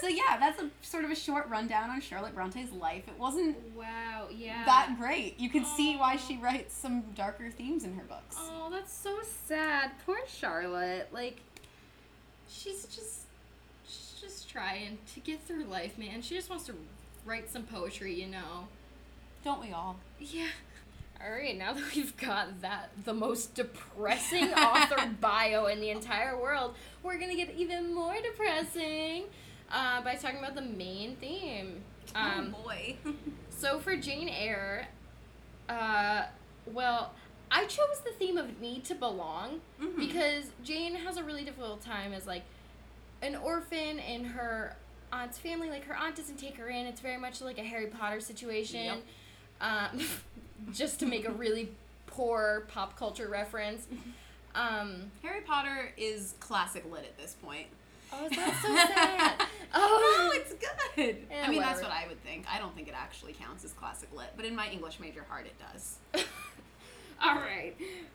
[0.00, 3.06] so yeah, that's a sort of a short rundown on Charlotte Bronte's life.
[3.08, 4.28] It wasn't Wow.
[4.34, 4.64] Yeah.
[4.64, 5.38] that great.
[5.38, 8.36] You can see why she writes some darker themes in her books.
[8.38, 9.92] Oh, that's so sad.
[10.04, 11.08] Poor Charlotte.
[11.12, 11.40] Like,
[12.48, 13.20] she's just,
[13.86, 16.22] she's just trying to get through life, man.
[16.22, 16.74] She just wants to
[17.24, 18.68] write some poetry, you know.
[19.44, 19.96] Don't we all?
[20.18, 20.48] Yeah.
[21.24, 26.38] All right, now that we've got that, the most depressing author bio in the entire
[26.40, 29.24] world, we're gonna get even more depressing
[29.72, 31.80] uh, by talking about the main theme.
[32.14, 32.96] Um, oh boy.
[33.50, 34.86] so for Jane Eyre,
[35.68, 36.24] uh,
[36.72, 37.12] well,
[37.50, 39.96] I chose the theme of need to belong Mhm.
[39.98, 42.42] because Jane has a really difficult time as like
[43.22, 44.76] an orphan in her
[45.12, 45.70] aunt's family.
[45.70, 46.86] Like her aunt doesn't take her in.
[46.86, 48.84] It's very much like a Harry Potter situation.
[48.84, 48.98] Yep.
[49.60, 50.00] Um,
[50.72, 51.70] just to make a really
[52.06, 53.86] poor pop culture reference.
[54.54, 57.66] Um, Harry Potter is classic lit at this point.
[58.12, 58.74] oh, is that so
[59.38, 59.48] sad?
[59.74, 61.26] Oh, no, it's good.
[61.30, 62.46] Eh, I mean, that's what I would think.
[62.50, 65.44] I don't think it actually counts as classic lit, but in my English major heart,
[65.44, 65.96] it does.
[67.22, 67.74] All right.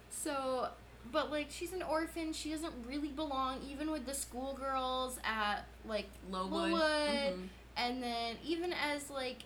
[0.10, 0.70] So,
[1.12, 2.34] but like she's an orphan.
[2.34, 6.72] She doesn't really belong even with the schoolgirls at like Lowood.
[6.72, 6.80] Lowood.
[6.80, 7.48] Mhm.
[7.78, 9.44] And then even as like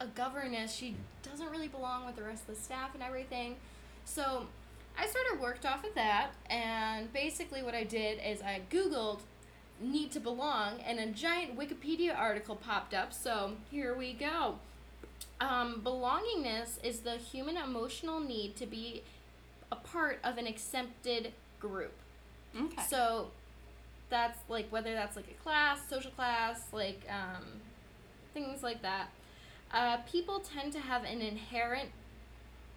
[0.00, 3.56] a governess, she doesn't really belong with the rest of the staff and everything.
[4.04, 4.46] So
[4.98, 9.20] I sort of worked off of that, and basically what I did is I Googled
[9.80, 13.12] need to belong, and a giant Wikipedia article popped up.
[13.12, 14.56] So here we go.
[15.40, 19.02] Um, belongingness is the human emotional need to be
[19.72, 21.92] a part of an accepted group.
[22.56, 22.82] Okay.
[22.88, 23.28] So
[24.10, 27.44] that's like whether that's like a class, social class, like um,
[28.32, 29.08] things like that.
[29.74, 31.90] Uh, people tend to have an inherent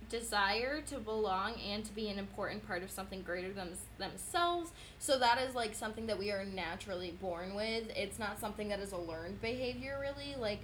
[0.10, 4.72] desire to belong and to be an important part of something greater than themselves.
[4.98, 7.84] So that is like something that we are naturally born with.
[7.96, 10.36] It's not something that is a learned behavior, really.
[10.40, 10.60] Like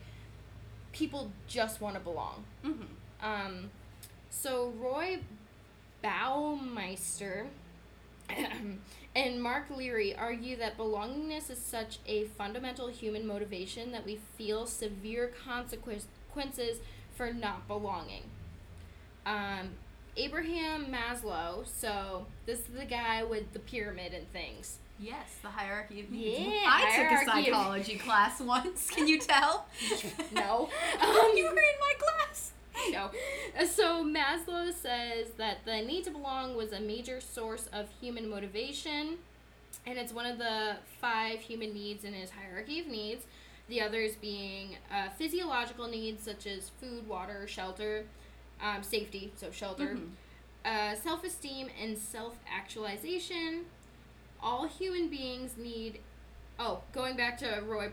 [0.91, 2.45] people just want to belong.
[2.65, 3.25] Mm-hmm.
[3.25, 3.69] Um,
[4.31, 5.19] so Roy
[6.03, 7.45] Baumeister
[9.15, 14.65] and Mark Leary argue that belongingness is such a fundamental human motivation that we feel
[14.65, 16.07] severe consequences
[17.15, 18.23] for not belonging.
[19.25, 19.69] Um,
[20.17, 24.77] Abraham Maslow, so this is the guy with the pyramid and things.
[24.99, 26.39] Yes, the hierarchy of needs.
[26.39, 28.89] Yeah, I took a hierarchy of- psychology class once.
[28.89, 29.65] Can you tell?
[30.33, 30.69] No.
[31.35, 32.51] you were in my class.
[32.91, 33.09] No.
[33.59, 38.29] Uh, So Maslow says that the need to belong was a major source of human
[38.29, 39.17] motivation,
[39.85, 43.25] and it's one of the five human needs in his hierarchy of needs.
[43.69, 48.05] The others being uh, physiological needs such as food, water, shelter,
[48.61, 50.09] um, safety, so shelter, Mhm.
[50.65, 53.65] uh, self esteem, and self actualization.
[54.41, 56.01] All human beings need.
[56.59, 57.89] Oh, going back to Roy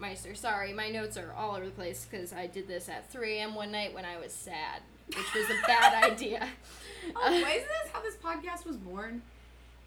[0.00, 0.36] Baumeister.
[0.36, 3.54] Sorry, my notes are all over the place because I did this at 3 a.m.
[3.54, 6.48] one night when I was sad, which was a bad idea.
[7.14, 9.22] Oh, why is this how this podcast was born?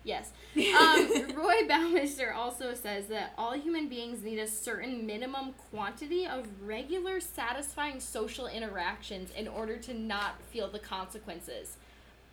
[0.07, 0.31] Yes.
[0.57, 6.47] Um, Roy Baumeister also says that all human beings need a certain minimum quantity of
[6.65, 11.77] regular, satisfying social interactions in order to not feel the consequences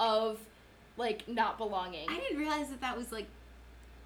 [0.01, 0.39] of,
[0.97, 2.09] like, not belonging.
[2.09, 3.27] I didn't realize that that was like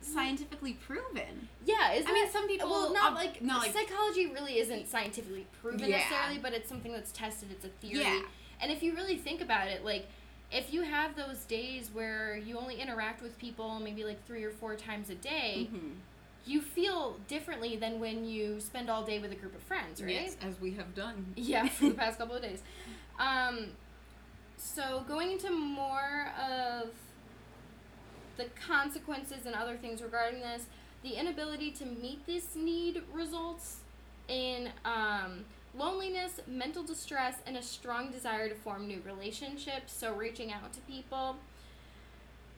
[0.01, 1.49] scientifically proven.
[1.65, 4.89] yeah, isn't I mean, some people- Well, not um, like not like- psychology really isn't
[4.89, 5.99] scientifically proven Yeah.
[5.99, 7.51] necessarily, but it's something that's tested.
[7.51, 8.01] It's a theory.
[8.01, 8.23] Yeah.
[8.61, 10.09] And if you really think about it, like
[10.51, 14.51] if you have those days where you only interact with people maybe like three or
[14.51, 15.97] four times a day, Mhm.
[16.47, 20.13] you feel differently than when you spend all day with a group of friends, right?
[20.13, 21.33] Yes, as we have done.
[21.37, 22.63] Yeah, for the past couple of days.
[23.19, 23.73] Um,
[24.57, 26.91] so going into more of
[28.39, 30.67] the consequences and other things regarding this,
[31.03, 33.81] the inability to meet this need results
[34.29, 35.45] in um,
[35.79, 39.93] loneliness, mental distress, and a strong desire to form new relationships.
[39.93, 41.37] So reaching out to people.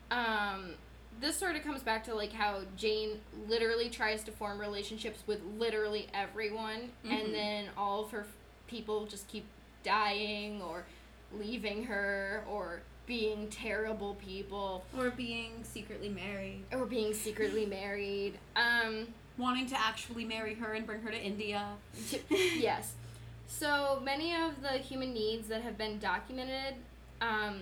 [0.09, 0.71] Um,
[1.19, 5.41] this sort of comes back to like how Jane literally tries to form relationships with
[5.57, 7.11] literally everyone, Mhm.
[7.25, 8.27] and then all of her f-
[8.67, 9.45] people just keep
[9.83, 10.85] dying or
[11.33, 16.63] leaving her or being terrible people Or being secretly married.
[16.71, 18.37] or being secretly married.
[18.55, 21.77] Um, Wanting to actually marry her and bring her to India.
[22.29, 22.93] yes.
[23.51, 26.75] So many of the human needs that have been documented
[27.19, 27.59] um,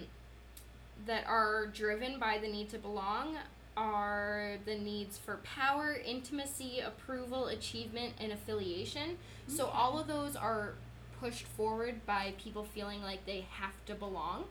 [1.07, 3.37] that are driven by the need to belong
[3.75, 9.17] are the needs for power, intimacy, approval, achievement, and affiliation.
[9.47, 10.75] So all of those are
[11.19, 14.45] pushed forward by people feeling like they have to belong.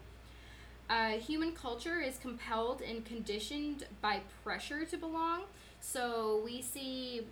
[0.90, 5.42] Uh, human culture is compelled and conditioned by pressure to belong.
[5.80, 7.26] So we see,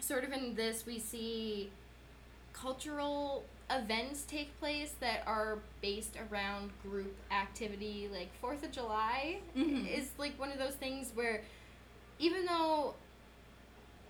[0.00, 1.70] sort of in this, we see
[2.52, 8.08] cultural events take place that are based around group activity.
[8.12, 9.86] Like Fourth of July Mhm.
[9.88, 11.42] is like one of those things where,
[12.18, 12.94] even though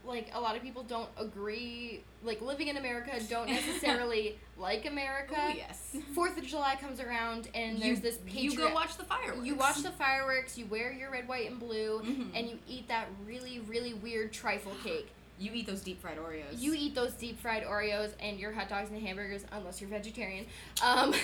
[0.04, 5.34] like a lot of people don't agree, like living in America, don't necessarily like America.
[5.36, 5.96] Oh, yes.
[6.14, 9.44] Fourth of July comes around and there's this You go watch the fireworks.
[9.46, 10.56] You watch the fireworks.
[10.56, 12.30] You wear your red, white, and blue, Mhm.
[12.34, 15.08] and you eat that really, really weird trifle cake.
[15.38, 16.58] You eat those deep fried Oreos.
[16.58, 20.46] You eat those deep fried Oreos and your hot dogs and hamburgers, unless you're vegetarian.
[20.82, 21.14] Um,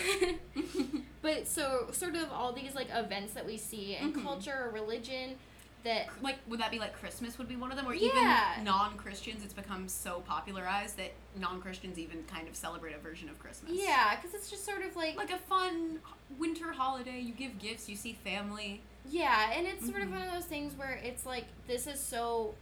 [1.23, 4.23] but so sort of all these like events that we see in Mhm.
[4.23, 5.37] culture or religion
[5.83, 8.53] that like would that be like Christmas would be one of them or Yeah.
[8.55, 13.39] even non-Christians it's become so popularized that non-Christians even kind of celebrate a version of
[13.39, 13.73] Christmas.
[13.75, 15.99] yeah, because it's just sort of like Like a fun
[16.39, 18.81] winter holiday, you give gifts, you see family.
[19.11, 20.13] yeah, and it's sort of Mhm.
[20.13, 22.55] one of those things where it's like this is so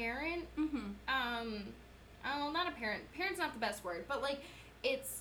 [0.00, 0.78] apparent Mm-hmm.
[1.08, 1.62] um
[2.24, 4.42] oh not a parent parent's not the best word but like
[4.82, 5.20] it's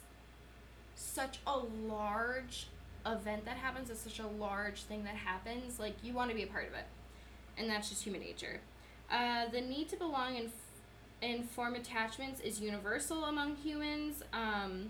[0.96, 2.68] such a large
[3.06, 6.44] event that happens it's such a large thing that happens like you want to be
[6.44, 6.86] a part of it
[7.58, 8.60] and that's just human nature
[9.12, 14.90] uh, the need to belong and, f- and form attachments is universal among humans um,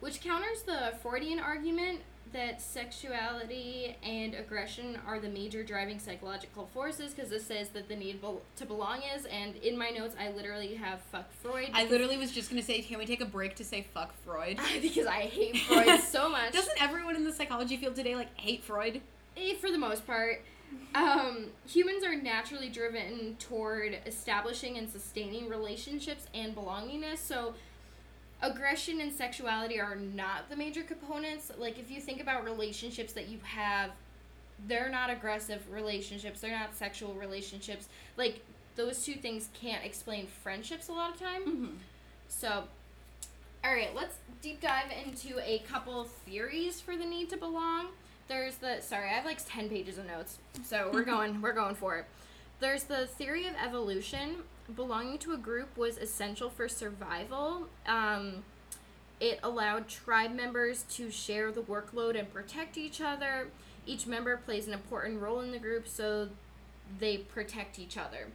[0.00, 2.00] which counters the freudian argument
[2.32, 7.96] that sexuality and aggression are the major driving psychological forces because this says that the
[7.96, 11.86] need bel- to belong is and in my notes i literally have fuck freud I
[11.86, 14.58] literally was just gonna say, can we take a break to say fuck Freud?
[14.82, 18.62] because i hate freud so much Doesn't everyone in the psychology field today like hate
[18.62, 19.00] Freud?
[19.36, 20.42] Eh, for the most part
[20.94, 27.54] um, humans are naturally driven toward establishing and sustaining relationships and belongingness so
[28.42, 31.50] aggression and sexuality are not the major components.
[31.58, 33.90] Like if you think about relationships that you have,
[34.66, 36.40] they're not aggressive relationships.
[36.40, 37.88] They're not sexual relationships.
[38.16, 38.40] Like
[38.76, 41.42] those two things can't explain friendships a lot of time.
[41.42, 41.74] Mm-hmm.
[42.28, 42.64] So,
[43.64, 47.88] all right, let's deep dive into a couple theories for the need to belong.
[48.28, 50.38] There's the sorry, I have like 10 pages of notes.
[50.64, 52.06] So, we're going we're going for it.
[52.60, 54.36] There's the theory of evolution.
[54.76, 57.66] Belonging to a group was essential for survival.
[57.86, 58.44] Um,
[59.18, 63.48] it allowed tribe members to share the workload and protect each other.
[63.86, 66.28] Each member plays an important role in the group, so
[66.98, 68.28] they protect each other.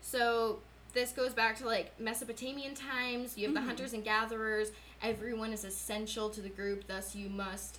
[0.00, 0.60] So
[0.94, 3.36] this goes back to like Mesopotamian times.
[3.36, 3.60] You have Mhm.
[3.60, 4.70] the hunters and gatherers.
[5.02, 7.78] Everyone is essential to the group, thus you must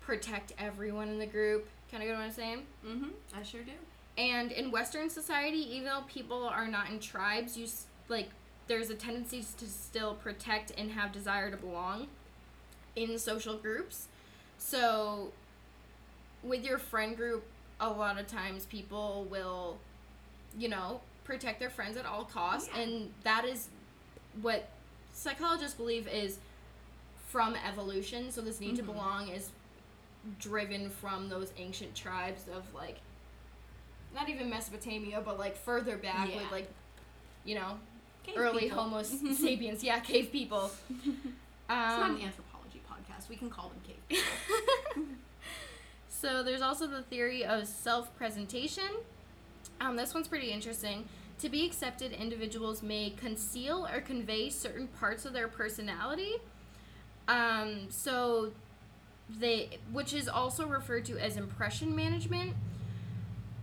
[0.00, 1.68] protect everyone in the group.
[1.90, 2.66] Kind of get what I'm saying?
[2.84, 3.10] Mm-hmm.
[3.34, 3.72] I sure do.
[4.20, 7.66] And in Western society, even though people are not in tribes, you
[8.08, 8.28] like
[8.66, 12.06] there's a tendency to still protect and have desire to belong
[12.94, 14.08] in social groups.
[14.58, 15.32] So
[16.42, 17.44] with your friend group,
[17.80, 19.78] a lot of times people will,
[20.58, 22.80] you know, protect their friends at all costs, Yeah.
[22.82, 23.68] and that is
[24.42, 24.68] what
[25.14, 26.38] psychologists believe is
[27.28, 28.30] from evolution.
[28.30, 28.86] So this need to Mhm.
[28.86, 29.50] belong is
[30.38, 32.98] driven from those ancient tribes of like
[34.14, 36.36] not even Mesopotamia, but like further back Yeah.
[36.42, 36.68] with like
[37.44, 37.78] you know
[38.24, 38.82] Cave early people.
[38.82, 39.02] Homo
[39.34, 40.70] sapiens, yeah, cave people.
[40.90, 41.06] it's
[41.68, 43.28] not Um, an anthropology podcast.
[43.28, 45.02] We can call them cave people.
[46.08, 48.84] so there's also the theory of self-presentation.
[49.80, 51.04] Um, this one's pretty interesting.
[51.38, 56.34] To be accepted, individuals may conceal or convey certain parts of their personality.
[57.28, 58.52] Um, so
[59.38, 62.54] they, which is also referred to as impression management.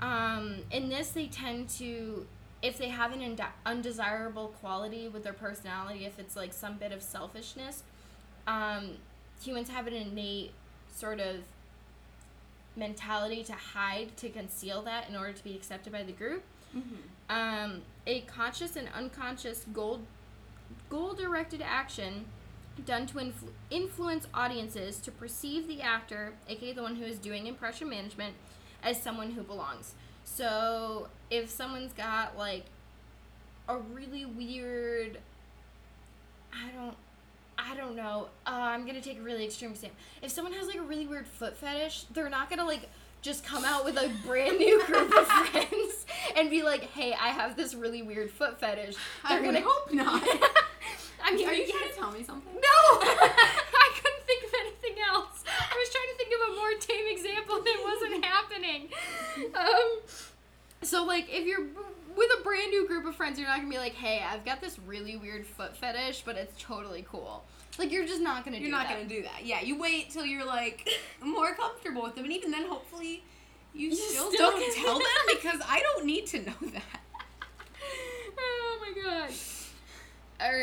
[0.02, 2.26] Um, in this, they tend to,
[2.62, 7.02] if they have an undesirable quality with their personality, if it's like some bit of
[7.02, 7.84] selfishness,
[8.46, 8.92] um,
[9.42, 10.52] humans have an innate
[10.94, 11.38] sort of
[12.76, 16.44] mentality to hide, to conceal that in order to be accepted by the group.
[16.76, 16.96] Mm-hmm.
[17.30, 20.02] Um, a conscious and unconscious goal
[20.90, 22.26] goal directed action
[22.86, 27.48] done to influ- influence audiences to perceive the actor, aka the one who is doing
[27.48, 28.36] impression management,
[28.84, 29.94] as someone who belongs.
[30.24, 32.66] So if someone's got like
[33.68, 35.18] a really weird,
[36.54, 36.96] I don't.
[37.60, 38.28] I don't know.
[38.46, 39.98] Uh, I'm gonna take a really extreme example.
[40.22, 42.88] If someone has like a really weird foot fetish, they're not gonna like
[43.24, 47.30] just come out with a brand new group of friends and be like, "Hey, I
[47.30, 50.22] have this really weird foot fetish." I would hope not.
[51.24, 52.54] I mean, Are you trying to tell me something?
[52.54, 55.44] No, I couldn't think of anything else.
[55.48, 58.90] I was trying to think of a more tame example, it wasn't happening.
[59.56, 60.02] Um,
[60.82, 61.66] so like, if you're
[62.16, 64.60] with a brand new group of friends, you're not gonna be like, "Hey, I've got
[64.62, 67.44] this really weird foot fetish, but it's totally cool."
[67.78, 68.58] Like, you're just not gonna.
[68.58, 68.98] You're do not that.
[68.98, 69.46] gonna do that.
[69.46, 70.90] Yeah, you wait till you're like
[71.22, 73.24] more comfortable with them, and even then, hopefully,
[73.76, 77.00] you, You still, still- don't tell them because I don't need to know that.
[78.40, 79.30] oh my god.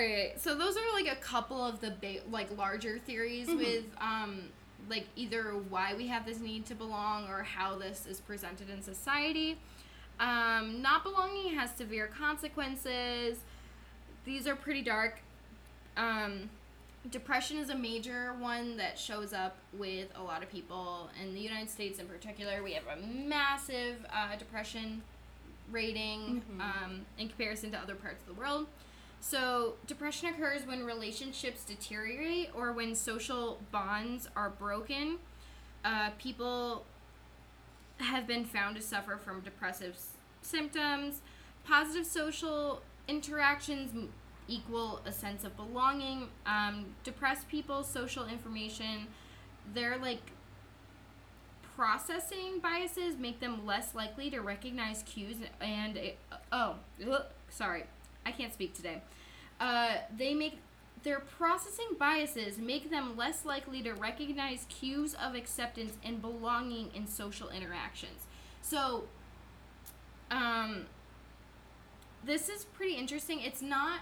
[0.04, 3.56] Right, so those are like a couple of the ba- like larger theories Mhm.
[3.58, 4.50] with um
[4.88, 8.82] like either why we have this need to belong or how this is presented in
[8.82, 9.58] society.
[10.20, 13.38] Um, not belonging has severe consequences.
[14.26, 15.22] These are pretty dark.
[15.96, 16.50] Um,
[17.10, 21.40] depression is a major one that shows up with a lot of people in the
[21.40, 22.62] United States in particular.
[22.62, 25.02] We have a massive uh, depression
[25.70, 26.60] rating Mhm.
[26.60, 28.66] um, in comparison to other parts of the world.
[29.26, 35.16] So, depression occurs when relationships deteriorate or when social bonds are broken.
[35.82, 36.84] Uh, people
[37.96, 40.08] have been found to suffer from depressive s-
[40.42, 41.22] symptoms.
[41.66, 44.10] Positive social interactions m-
[44.46, 46.28] equal a sense of belonging.
[46.44, 49.06] Um, depressed people's social information,
[49.72, 50.20] they're like
[51.74, 55.98] processing biases make them less likely to recognize cues and
[56.52, 56.74] oh
[57.48, 57.84] sorry
[58.26, 59.02] i can't speak today.
[59.60, 60.58] Uh, they make
[61.04, 67.06] their processing biases make them less likely to recognize cues of acceptance and belonging in
[67.06, 68.26] social interactions.
[68.62, 69.04] So
[70.30, 70.86] um
[72.24, 73.40] this is pretty interesting.
[73.40, 74.00] It's not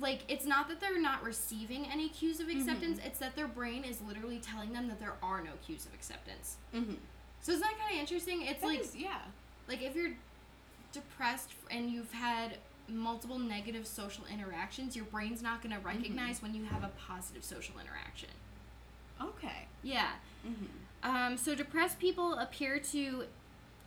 [0.00, 3.82] like it's not that they're not receiving any cues of acceptance it's that their brain
[3.82, 6.56] is literally telling them that there are no cues of acceptance.
[6.74, 6.94] Mm-hmm.
[7.40, 8.42] so isn't that kind of interesting?
[8.42, 9.20] It's like yeah.
[9.68, 10.12] like if you're
[10.92, 12.56] depressed and you've had
[12.88, 17.44] multiple negative social interactions your brain's not going to recognize when you have a positive
[17.44, 18.28] social interaction
[19.20, 19.66] Okay.
[19.82, 20.10] yeah
[20.46, 21.08] Mm-hmm.
[21.16, 23.24] um, so depressed people appear to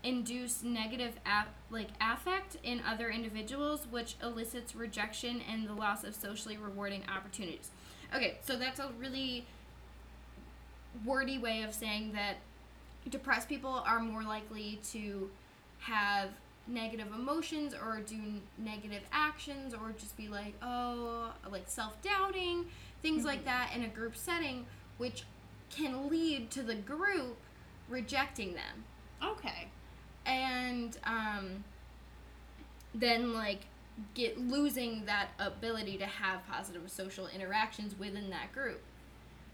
[0.03, 6.15] induce negative ap- like affect in other individuals, which elicits rejection and the loss of
[6.15, 7.69] socially rewarding opportunities.
[8.15, 9.45] Okay, so that's a really
[11.05, 12.37] wordy way of saying that
[13.09, 15.29] depressed people are more likely to
[15.79, 16.29] have
[16.69, 18.15] negative emotions or do
[18.57, 22.65] negative actions or just be like oh like self-doubting
[23.01, 24.65] things like that in a group setting
[24.97, 25.23] which
[25.69, 27.37] can lead to the group
[27.89, 28.83] rejecting them.
[29.23, 29.67] Okay.
[30.25, 31.63] and um,
[32.93, 33.61] then like
[34.13, 38.81] get losing that ability to have positive social interactions within that group.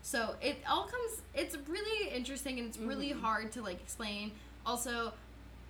[0.02, 4.34] So it all comes it's really interesting and it's really hard to like explain.
[4.66, 5.14] Also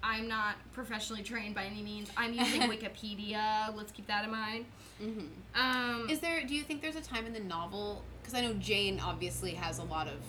[0.06, 4.66] i'm not professionally trained by any means i'm using wikipedia let's keep that in mind
[5.04, 5.60] Mm-hmm.
[5.62, 6.46] um, Is there?
[6.46, 8.02] Do you think there's a time in the novel?
[8.22, 10.20] Because I know Jane obviously has a lot of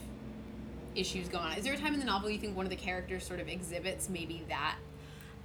[0.96, 1.52] issues going on.
[1.56, 3.46] Is there a time in the novel you think one of the characters sort of
[3.48, 4.76] exhibits maybe that?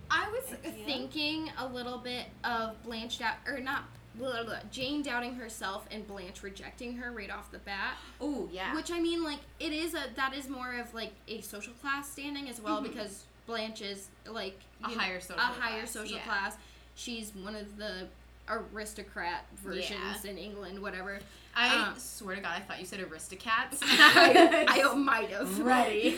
[0.10, 0.86] I was idea?
[0.86, 3.84] thinking a little bit of Blanche doubt or not
[4.16, 7.94] blah, blah, blah, Jane doubting herself and Blanche rejecting her right off the bat.
[8.20, 8.76] Oh yeah.
[8.76, 12.10] Which I mean, like it is a that is more of like a social class
[12.12, 12.86] standing as well Mhm.
[12.86, 16.24] because Blanche is like A know, higher social a higher class, social yeah.
[16.24, 16.58] class.
[16.96, 18.08] She's one of the
[18.48, 21.20] aristocrat versions in England, whatever.
[21.54, 23.80] I um, swear to God, I thought you said Aristocats.
[23.82, 26.18] I, I might have Ready.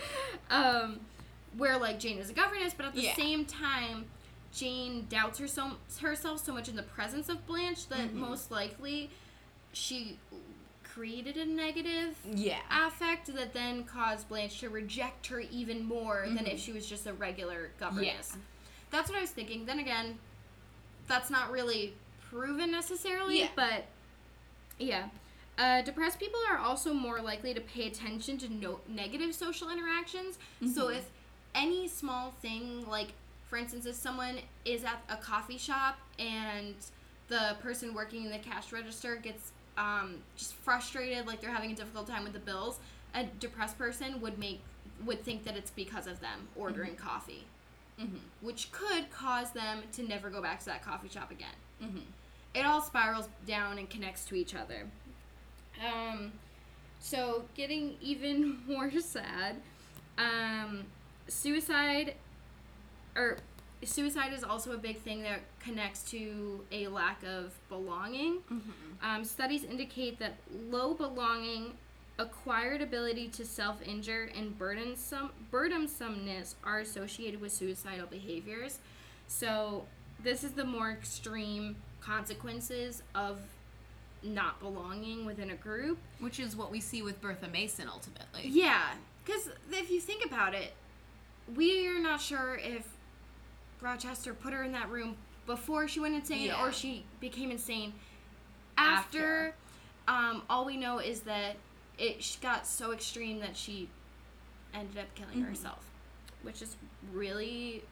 [0.50, 0.98] um,
[1.56, 3.14] where like Jane is a governess, but at the Yeah.
[3.14, 4.06] same time,
[4.52, 8.14] Jane doubts her so, herself so much in the presence of Blanche that Mhm.
[8.14, 9.08] most likely
[9.72, 10.18] she
[10.92, 12.58] created a negative yeah.
[12.86, 16.54] affect that then caused Blanche to reject her even more than Mhm.
[16.54, 18.36] if she was just a regular governess.
[18.90, 19.64] That's what I was thinking.
[19.64, 20.18] Then again,
[21.08, 21.94] that's not really
[22.28, 23.48] proven necessarily, Yeah.
[23.56, 23.86] but
[24.78, 25.08] yeah.
[25.56, 30.38] Uh, depressed people are also more likely to pay attention to no- negative social interactions.
[30.74, 30.96] So Mhm.
[30.98, 31.10] if
[31.54, 33.12] any small thing, like
[33.48, 36.74] for instance, if someone is at a coffee shop and
[37.28, 41.74] the person working in the cash register gets um, just frustrated, like they're having a
[41.74, 42.78] difficult time with the bills,
[43.14, 44.60] a depressed person would make
[45.06, 47.44] would think that it's because of them ordering coffee,
[48.00, 48.16] Mm-hmm.
[48.40, 51.98] which could cause them to never go back to that coffee shop again Mm-hmm.
[52.54, 54.86] it all spirals down and connects to each other.
[55.84, 56.32] Um,
[57.00, 59.56] so getting even more sad,
[60.18, 60.84] um,
[61.28, 62.14] suicide,
[63.16, 63.38] or
[63.84, 68.38] suicide is also a big thing that connects to a lack of belonging.
[69.02, 70.34] Um, studies indicate that
[70.70, 71.72] low belonging,
[72.18, 78.78] acquired ability to self-injure, and burdensome burdensomeness are associated with suicidal behaviors.
[79.26, 79.86] So
[80.22, 83.38] this is the more extreme consequences of
[84.22, 85.98] not belonging within a group.
[86.20, 88.42] Which is what we see with Bertha Mason ultimately.
[88.44, 88.90] Yeah,
[89.24, 90.74] because if you think about it,
[91.56, 92.86] we are not sure if
[93.80, 96.64] Rochester put her in that room before she went insane Yeah.
[96.64, 97.94] or she became insane
[98.76, 99.54] after.
[100.08, 101.56] Um, all we know is that
[101.98, 103.88] it got so extreme that she
[104.74, 105.46] ended up killing Mhm.
[105.48, 105.90] herself,
[106.42, 106.76] which is
[107.12, 107.84] really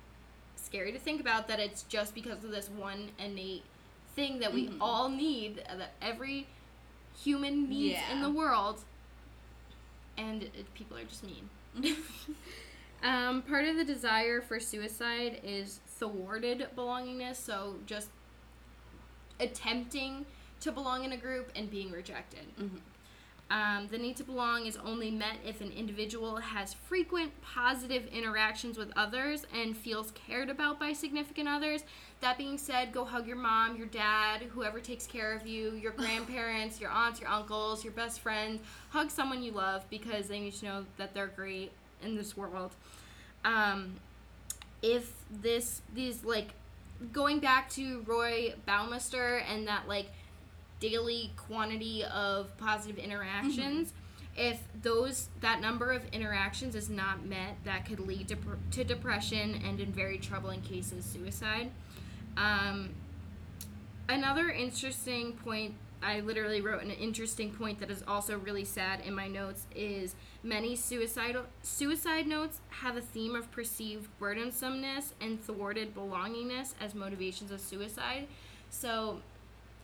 [0.57, 1.47] scary to think about.
[1.49, 3.63] That it's just because of this one innate
[4.17, 4.77] thing that we Mhm.
[4.81, 6.47] all need, uh, that every
[7.23, 8.85] human needs in the world,
[10.17, 11.49] and it, people are just mean.
[13.03, 18.09] um, part of the desire for suicide is thwarted belongingness, so just
[19.39, 20.27] attempting
[20.61, 22.47] to belong in a group and being rejected.
[22.59, 22.81] Mhm.
[23.51, 28.79] Um, the need to belong is only met if an individual has frequent positive interactions
[28.79, 31.83] with others and feels cared about by significant others.
[32.21, 35.91] That being said, go hug your mom, your dad, whoever takes care of you, your
[35.97, 38.61] grandparents, your aunts, your uncles, your best friend.
[38.91, 41.73] Hug someone you love because they need to know that they're great
[42.05, 42.71] in this world.
[43.45, 43.95] Um,
[44.81, 46.51] if this, these, like,
[47.13, 50.07] going back to Roy Baumeister and that, like,
[50.81, 53.93] daily quantity of positive interactions
[54.37, 58.37] if those that number of interactions is not met that could lead to,
[58.71, 61.71] to depression and in very troubling cases suicide.
[62.37, 62.91] Um,
[64.09, 69.15] another interesting point i literally wrote an interesting point that is also really sad in
[69.15, 75.95] my notes is many suicidal suicide notes have a theme of perceived burdensomeness and thwarted
[75.95, 78.27] belongingness as motivations of suicide.
[78.71, 79.21] So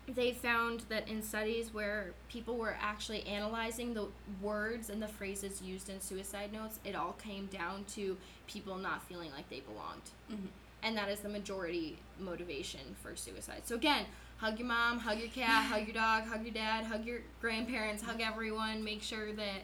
[0.08, 4.06] they found that in studies where people were actually analyzing the
[4.40, 9.02] words and the phrases used in suicide notes, it all came down to people not
[9.08, 10.02] feeling like they belonged.
[10.30, 10.48] Mhm.
[10.82, 13.62] And that is the majority motivation for suicide.
[13.64, 14.06] So, again,
[14.38, 18.02] hug your mom, hug your cat, hug your dog, hug your dad, hug your grandparents,
[18.04, 18.84] hug everyone.
[18.84, 19.62] Make sure that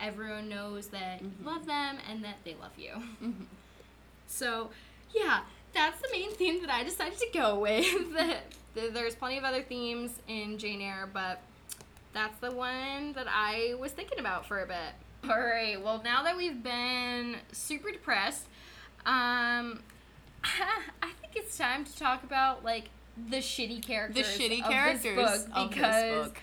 [0.00, 1.44] everyone knows that you Mhm.
[1.44, 2.92] love them and that they love you.
[3.22, 3.46] Mhm.
[4.26, 4.70] So,
[5.14, 5.42] yeah,
[5.74, 8.61] that's the main theme that I decided to go with.
[8.74, 11.40] There's plenty of other themes in Jane Eyre, but
[12.12, 14.94] that's the one that I was thinking about for a bit.
[15.30, 15.80] All right.
[15.82, 18.46] Well, now that we've been super depressed,
[19.06, 19.80] um,
[20.44, 22.90] I think it's time to talk about like
[23.28, 24.36] the shitty characters.
[24.36, 26.42] The shitty of characters this book of because this book.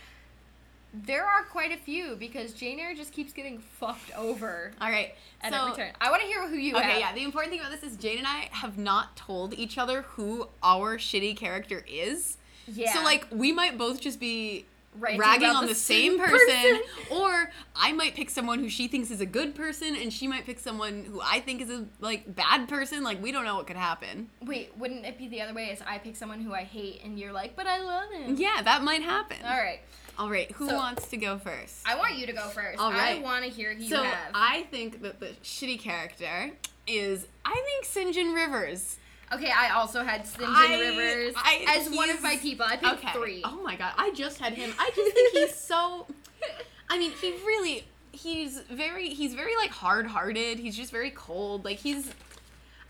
[0.93, 5.13] There are quite a few because Jane Eyre just keeps getting fucked over All right.
[5.41, 5.91] at so, every turn.
[6.01, 6.79] I want to hear who you are.
[6.79, 6.99] Okay, have.
[6.99, 7.13] yeah.
[7.13, 10.47] The important thing about this is Jane and I have not told each other who
[10.63, 12.37] our shitty character is.
[12.67, 12.93] Yeah.
[12.93, 14.65] So like we might both just be
[14.97, 16.81] Ranting ragging on the the same person, person.
[17.11, 20.45] or I might pick someone who she thinks is a good person, and she might
[20.45, 23.03] pick someone who I think is a like bad person.
[23.03, 24.29] Like we don't know what could happen.
[24.41, 25.65] Wait, wouldn't it be the other way?
[25.65, 28.35] Is I pick someone who I hate and you're like, but I love him.
[28.35, 29.37] Yeah, that might happen.
[29.43, 29.79] All right.
[30.17, 30.51] All right.
[30.53, 31.87] Who So- wants to go first?
[31.87, 32.79] I want you to go first.
[32.79, 33.19] All right.
[33.19, 34.31] I want to hear who so have.
[34.33, 36.51] I think that the shitty character
[36.87, 37.61] is I
[37.93, 38.13] think.
[38.13, 38.97] John Rivers.
[39.33, 40.43] Okay, I also had St.
[40.43, 42.65] I- Rivers I- as one of my people.
[42.65, 43.13] I picked okay.
[43.13, 43.41] three.
[43.45, 44.73] Oh my god, I just had him.
[44.79, 46.07] I just think he's so.
[46.89, 47.85] I mean, he really.
[48.11, 49.09] He's very.
[49.09, 50.59] He's very like hard-hearted.
[50.59, 51.65] He's just very cold.
[51.65, 52.11] Like he's.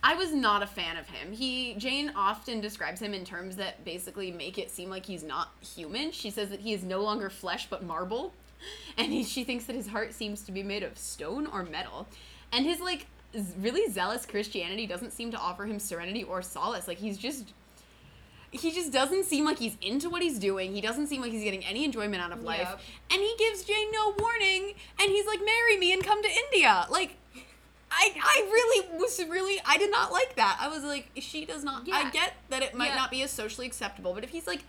[0.02, 1.34] I was not a fan of him.
[1.34, 5.50] He Jane often describes him in terms that basically make it seem like he's not
[5.62, 6.12] human.
[6.12, 8.34] She says that he is no longer flesh but marble,
[8.98, 12.08] and he, she thinks that his heart seems to be made of stone or metal,
[12.54, 13.08] and his like
[13.60, 16.88] really zealous Christianity doesn't seem to offer him serenity or solace.
[16.88, 17.54] Like he's just
[18.52, 20.74] he just doesn't seem like he's into what he's doing.
[20.74, 22.68] He doesn't seem like he's getting any enjoyment out of life.
[22.68, 22.80] Yep.
[23.12, 26.88] And he gives Jane no warning and he's like, marry me and come to India.
[26.90, 27.16] Like
[27.92, 30.58] I I really was really I did not like that.
[30.60, 32.96] I was like, she does not I get that it might Yeah.
[32.96, 34.64] not be as socially acceptable, but if he's like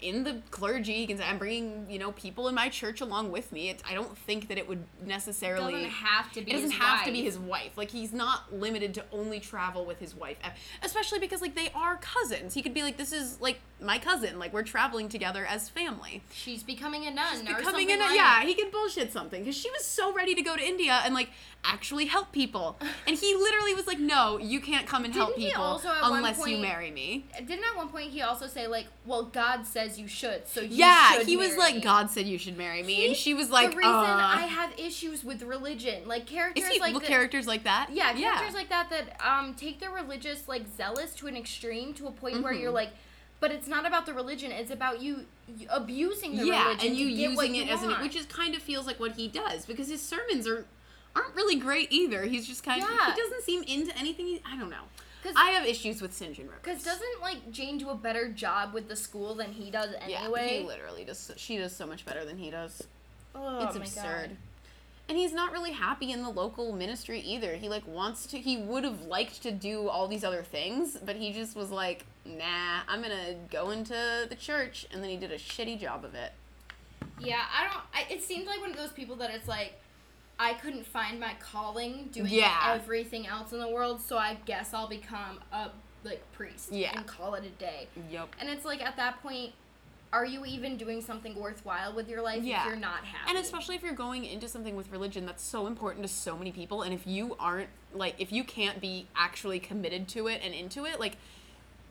[0.00, 3.32] in the clergy, he can say, I'm bringing, you know, people in my church along
[3.32, 3.70] with me.
[3.70, 6.50] It, I don't think that it would It necessarily doesn't have to be.
[6.50, 7.24] it doesn't his have to be wife.
[7.24, 7.78] his wife.
[7.78, 10.36] Like he's not limited to only travel with his wife,
[10.82, 12.52] especially because like they are cousins.
[12.54, 14.38] He could be like, "This is like my cousin.
[14.38, 18.42] Like we're traveling together as family." She's becoming a nun She's becoming a, like yeah.
[18.42, 21.30] He could bullshit something because she was so ready to go to India and like
[21.64, 25.40] actually help people, and he literally was like, "No, you can't come and help Didn't
[25.40, 28.46] he people also at one unless you marry me." Didn't at one point he also
[28.46, 32.10] say like, "Well, God says you should, so you Yeah, he was like, me." "God
[32.10, 34.72] said you should marry me," He- and she was like, "The reason uh, I have
[34.78, 37.88] issues with religion, like characters he like with that- characters like that?
[37.92, 42.06] Yeah, characters like that that um take their religious like zealous to an extreme to
[42.06, 42.60] a point where Mhm.
[42.60, 42.90] you're like,
[43.40, 45.26] but it's not about the religion; it's about you,
[45.70, 48.16] abusing the yeah, religion and you to get what using you it as an which
[48.16, 50.64] is kind of feels like what he does because his sermons are
[51.14, 52.24] aren't really great either.
[52.26, 53.14] He's just kind of Yeah.
[53.14, 54.26] he doesn't seem into anything.
[54.26, 54.84] He, I don't know.
[55.34, 56.34] 'Cause- I have issues with St.
[56.34, 56.60] John Rivers.
[56.62, 60.10] Because doesn't like Jane do a better job with the school than he does anyway?
[60.52, 61.30] yeah, he literally does.
[61.36, 62.82] She does so much better than he does.
[63.34, 64.30] oh, it's absurd.
[64.30, 64.36] God.
[65.08, 67.54] And he's not really happy in the local ministry either.
[67.56, 68.38] He like wants to.
[68.40, 72.04] He would have liked to do all these other things, but he just was like,
[72.24, 76.14] "Nah, I'm gonna go into the church," and then he did a shitty job of
[76.16, 76.32] it.
[77.20, 77.82] Yeah, I don't.
[77.94, 79.80] I, it seems like one of those people that it's like,
[80.38, 82.72] I couldn't find my calling doing Yeah.
[82.74, 85.70] everything else in the world, so I guess I'll become a
[86.04, 86.92] like priest Yeah.
[86.96, 87.88] and call it a day.
[88.10, 88.36] Yep.
[88.38, 89.52] And it's like at that point,
[90.12, 92.60] are you even doing something worthwhile with your life Yeah.
[92.60, 93.28] if you're not happy?
[93.30, 96.52] And especially if you're going into something with religion that's so important to so many
[96.52, 100.54] people, and if you aren't like, if you can't be actually committed to it and
[100.54, 101.16] into it, like,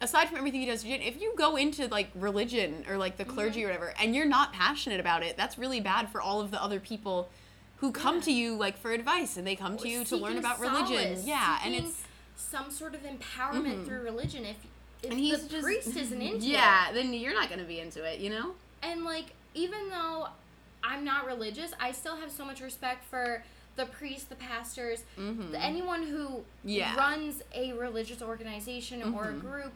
[0.01, 3.61] aside from everything he does, if you go into like religion or like the clergy
[3.61, 3.69] Mm-hmm.
[3.69, 6.61] or whatever, and you're not passionate about it, that's really bad for all of the
[6.61, 7.29] other people
[7.77, 8.21] who come Yeah.
[8.21, 11.21] to you like for advice and they come to you to learn about religion.
[11.25, 12.03] Yeah, and it's
[12.37, 13.85] some sort of empowerment Mhm.
[13.85, 14.45] through religion.
[14.45, 14.57] If
[15.03, 17.79] if and he's the just priest isn't into it, yeah, then you're not gonna be
[17.79, 18.55] into it, you know.
[18.81, 20.27] and like even though
[20.83, 23.43] I'm not religious, I still have so much respect for
[23.75, 25.51] the priests, the pastors, Mm-hmm.
[25.51, 26.95] the, anyone who Yeah.
[26.95, 29.41] runs a religious organization or a Mhm.
[29.41, 29.73] group.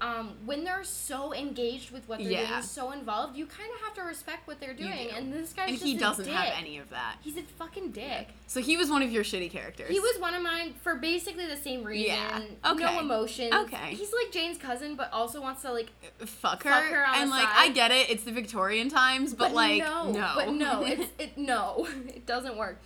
[0.00, 2.46] Um, when they're so engaged with what they're Yeah.
[2.46, 5.08] doing, so involved, you kind of have to respect what they're doing.
[5.08, 5.14] do.
[5.16, 6.54] And this guy's and just he doesn't have dick.
[6.60, 7.16] any of that.
[7.20, 8.28] He's a fucking dick.
[8.46, 9.90] So he was one of your shitty characters.
[9.90, 12.14] He was one of mine for basically the same reason.
[12.14, 12.42] Yeah.
[12.74, 13.52] No emotion.
[13.52, 13.94] Okay.
[13.94, 15.90] He's like Jane's cousin, but also wants to like.
[16.20, 17.54] fuck her, Fuck her and like side.
[17.56, 21.36] I get it, it's the Victorian times, but, like no, no, But no, it's it
[21.36, 22.80] no, it doesn't work.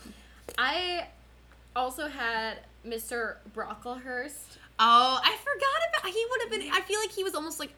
[0.56, 1.08] I
[1.76, 3.36] also had Mr.
[3.54, 4.51] Brocklehurst.
[4.78, 6.12] Oh, I forgot about.
[6.12, 6.72] He would have been.
[6.72, 7.72] I feel like he was almost like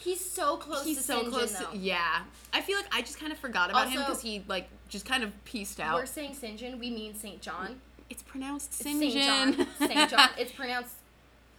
[0.00, 1.32] He's so close he's to so St.
[1.32, 1.52] close.
[1.54, 2.20] To, yeah,
[2.52, 5.24] I feel like I just kind of forgot about him because he like just kind
[5.24, 5.96] of pieced out.
[5.96, 6.56] We're saying St.
[6.56, 7.40] John, we mean St.
[7.42, 7.80] John.
[8.08, 8.96] It's pronounced St.
[9.00, 9.12] St.
[9.12, 9.66] John.
[9.78, 10.08] St.
[10.10, 10.28] John.
[10.38, 10.94] It's pronounced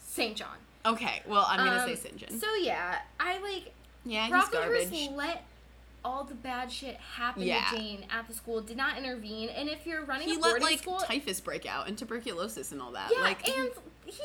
[0.01, 0.35] St.
[0.37, 0.55] John.
[0.85, 2.15] okay, well I'm gonna Um, say St.
[2.17, 2.39] John.
[2.39, 3.73] So yeah, I like
[4.05, 5.09] yeah, he's garbage.
[5.15, 5.43] let
[6.05, 7.65] all the bad shit happen Yeah.
[7.71, 8.61] to Jane at the school.
[8.61, 11.65] Did not intervene, and if you're running He a let boarding like school, typhus break
[11.65, 13.11] out and tuberculosis and all that.
[13.13, 13.69] yeah, like and
[14.05, 14.23] he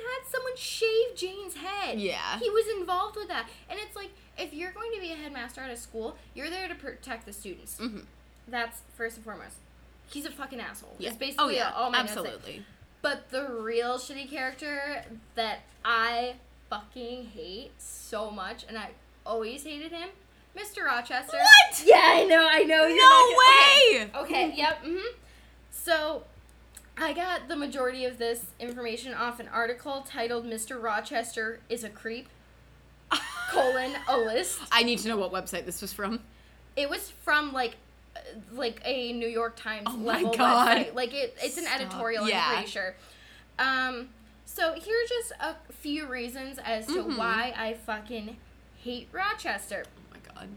[0.00, 2.00] fucking someone shave Jane's head.
[2.00, 2.38] Yeah.
[2.38, 3.48] He was involved with that.
[3.68, 6.68] And it's like, if you're going to be a headmaster at a school, you're there
[6.68, 7.76] to protect the students.
[7.78, 8.04] Mhm.
[8.48, 9.56] That's first and foremost.
[10.10, 10.96] He's a fucking asshole.
[10.98, 11.10] Yeah.
[11.10, 12.64] It's basically oh yeah, all my absolutely.
[13.02, 16.34] But the real shitty character that I
[16.68, 18.90] fucking hate so much, and I
[19.24, 20.08] always hated him,
[20.56, 20.84] Mr.
[20.84, 21.36] Rochester.
[21.38, 21.82] What?
[21.86, 22.88] Yeah, I know, I know.
[22.88, 24.22] No way.
[24.24, 24.82] Okay, yep.
[24.84, 25.16] Mm-hmm.
[25.70, 26.24] So,
[27.00, 30.80] I got the majority of this information off an article titled "Mr.
[30.82, 32.28] Rochester is a creep."
[33.50, 34.60] colon a list.
[34.70, 36.20] I need to know what website this was from.
[36.76, 37.76] It was from like,
[38.52, 40.76] like a New York Times Oh my level God.
[40.78, 40.94] website.
[40.94, 41.80] Like it, it's an Stop.
[41.80, 42.28] editorial.
[42.28, 42.44] Yeah.
[42.46, 42.94] I'm pretty sure.
[43.58, 44.08] Um,
[44.46, 47.18] so here are just a few reasons as to Mhm.
[47.18, 48.36] why I fucking
[48.84, 49.84] hate Rochester.
[49.86, 50.48] Oh my god.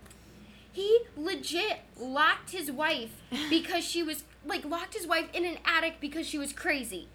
[0.71, 3.11] He legit locked his wife
[3.49, 7.07] because she was like locked his wife in an attic because she was crazy.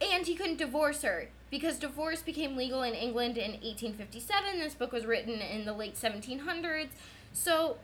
[0.00, 4.58] And he couldn't divorce her because divorce became legal in England in 1857.
[4.58, 6.88] This book was written in the late 1700s.
[7.32, 7.78] So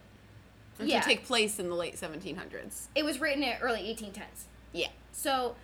[0.78, 1.00] It Yeah.
[1.00, 2.88] should take place in the late 1700s.
[2.94, 4.46] it was written in early 1810s.
[4.72, 4.88] Yeah.
[5.12, 5.54] So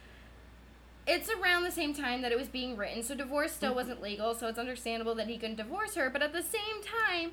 [1.06, 3.02] it's around the same time that it was being written.
[3.02, 3.76] So divorce still mm-hmm.
[3.76, 6.10] wasn't legal, so it's understandable that he couldn't divorce her.
[6.10, 7.32] But at the same time,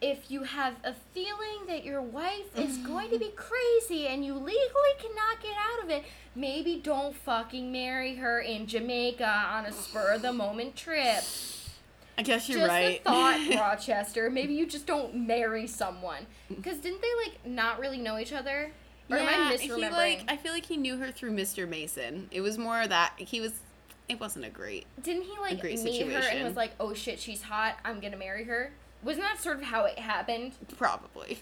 [0.00, 3.24] if you have a feeling that your wife is going to mm-hmm.
[3.24, 8.40] be crazy and you legally cannot get out of it, maybe don't fucking marry her
[8.40, 11.24] in Jamaica on a spur of the moment trip.
[12.18, 13.00] I guess you're just right.
[13.00, 14.30] a thought, Rochester.
[14.30, 16.26] Maybe you just don't marry someone.
[16.50, 16.56] Mm.
[16.56, 18.72] Because didn't they like not really know each other?
[19.10, 21.68] Or am I he like I feel like he knew her through Mr.
[21.68, 22.28] Mason.
[22.32, 23.52] It was more that he was
[24.08, 24.86] it wasn't a great.
[25.02, 27.76] Didn't he like great meet her and was like, "Oh shit, she's hot.
[27.84, 28.72] I'm gonna marry her."
[29.02, 30.52] Wasn't that sort of how it happened?
[30.76, 31.38] Probably.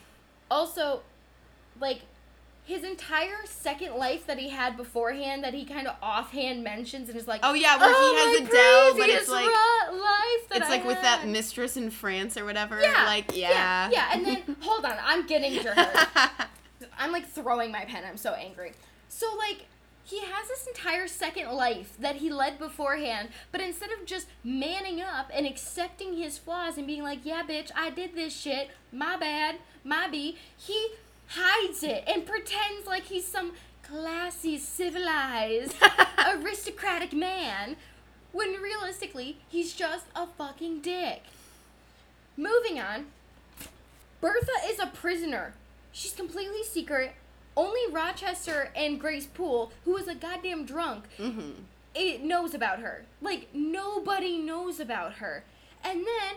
[0.50, 1.00] Also,
[1.80, 2.00] like
[2.66, 7.18] his entire second life that he had beforehand, that he kind of offhand mentions and
[7.18, 9.48] is like, Oh yeah, where "Oh, he has Adele, but it's like
[10.56, 12.80] it's I like with that mistress in France or whatever.
[12.80, 13.90] Yeah, Like yeah.
[13.90, 16.46] yeah, and then hold on, I'm getting to her.
[16.98, 18.04] I'm like throwing my pen.
[18.08, 18.72] I'm so angry.
[19.08, 19.66] So like
[20.04, 25.00] he has this entire second life that he led beforehand, but instead of just manning
[25.00, 28.70] up and accepting his flaws and being like, "Yeah, bitch, I did this shit.
[28.92, 29.56] My bad.
[29.82, 30.88] My b," he
[31.28, 33.52] hides it and pretends like he's some
[33.82, 35.74] classy, civilized,
[36.26, 37.76] aristocratic man,
[38.32, 41.22] when realistically he's just a fucking dick.
[42.36, 43.06] Moving on.
[44.20, 45.54] Bertha is a prisoner.
[45.92, 47.14] She's completely secret.
[47.56, 51.50] Only Rochester and Grace Poole, who is a goddamn drunk, mm-hmm.
[51.94, 53.04] it knows about her.
[53.20, 55.44] Like nobody knows about her.
[55.84, 56.36] And then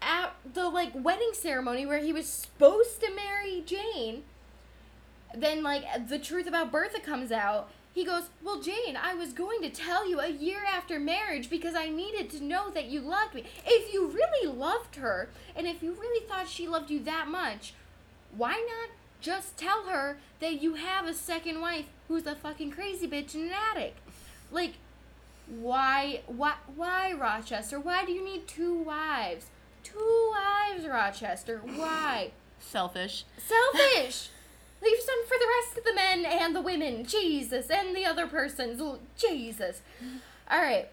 [0.00, 4.22] at the like wedding ceremony where he was supposed to marry Jane,
[5.34, 7.70] then like the truth about Bertha comes out.
[7.94, 11.74] He goes, "Well, Jane, I was going to tell you a year after marriage because
[11.74, 13.44] I needed to know that you loved me.
[13.66, 17.74] If you really loved her and if you really thought she loved you that much,
[18.34, 23.08] why not just tell her that you have a second wife who's a fucking crazy
[23.08, 23.94] bitch in an attic?
[24.50, 24.74] Like,
[25.48, 27.80] why, why, why, Rochester?
[27.80, 29.46] Why do you need two wives?
[29.84, 31.62] Two wives, Rochester.
[31.64, 32.32] Why?
[32.60, 33.24] Selfish.
[33.38, 34.28] Selfish.
[34.82, 37.04] Leave some for the rest of the men and the women.
[37.04, 38.82] Jesus, and the other persons.
[39.16, 39.82] Jesus.
[40.50, 40.88] All right.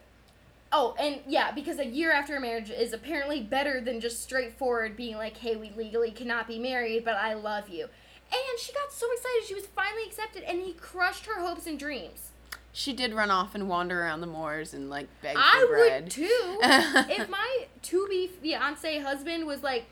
[0.71, 4.95] Oh, and yeah, because a year after a marriage is apparently better than just straightforward
[4.95, 7.87] being like, hey, we legally cannot be married, but I love you.
[8.31, 11.79] And she got so excited she was finally accepted, and he crushed her hopes and
[11.79, 12.31] dreams.
[12.71, 16.03] She did run off and wander around the moors and like beg for I bread.
[16.03, 16.59] would too.
[16.61, 19.85] if my to be fiance husband was like,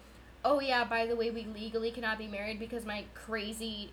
[0.46, 3.92] oh yeah, by the way, we legally cannot be married because my crazy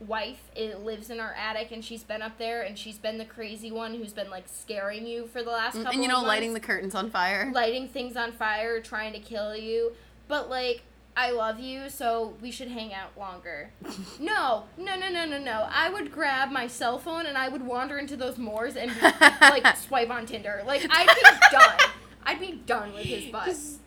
[0.00, 3.24] wife it lives in our attic and she's been up there and she's been the
[3.24, 5.94] crazy one who's been like scaring you for the last mm, couple of years.
[5.94, 7.50] and you know, lighting the curtains on fire.
[7.54, 9.92] lighting things on fire, trying to kill you.
[10.26, 10.82] But like
[11.14, 13.70] I love you, so we should hang out longer.
[14.20, 15.66] No, no, no, no, no, no.
[15.70, 18.92] I would grab my cell phone and I would wander into those moors and
[19.40, 20.62] like swipe on Tinder.
[20.66, 21.78] Like I'd be done.
[22.24, 23.46] I'd be done with his butt.
[23.46, 23.78] Just-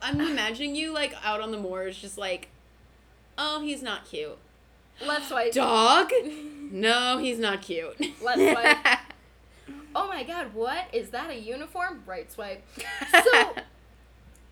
[0.00, 2.48] I'm imagining you like out on the moors, just like,
[3.36, 4.38] oh, he's not cute.
[5.06, 5.52] Left swipe.
[5.52, 6.10] Dog?
[6.70, 7.98] No, he's not cute.
[8.22, 8.98] Left swipe.
[9.96, 10.84] Oh my god, what?
[10.92, 12.02] Is that a uniform?
[12.06, 12.62] Right swipe.
[13.24, 13.54] So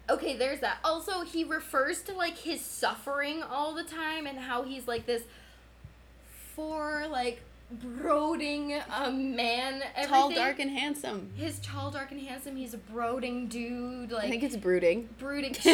[0.09, 0.79] Okay, there's that.
[0.85, 5.23] Also, he refers to like his suffering all the time and how he's like this
[6.55, 9.83] for like brooding a man.
[9.95, 10.09] Everything.
[10.09, 11.31] Tall, dark, and handsome.
[11.37, 12.57] His tall, dark, and handsome.
[12.57, 14.13] He's a brooding dude.
[14.13, 15.09] Like I think it's brooding.
[15.19, 15.57] brooding.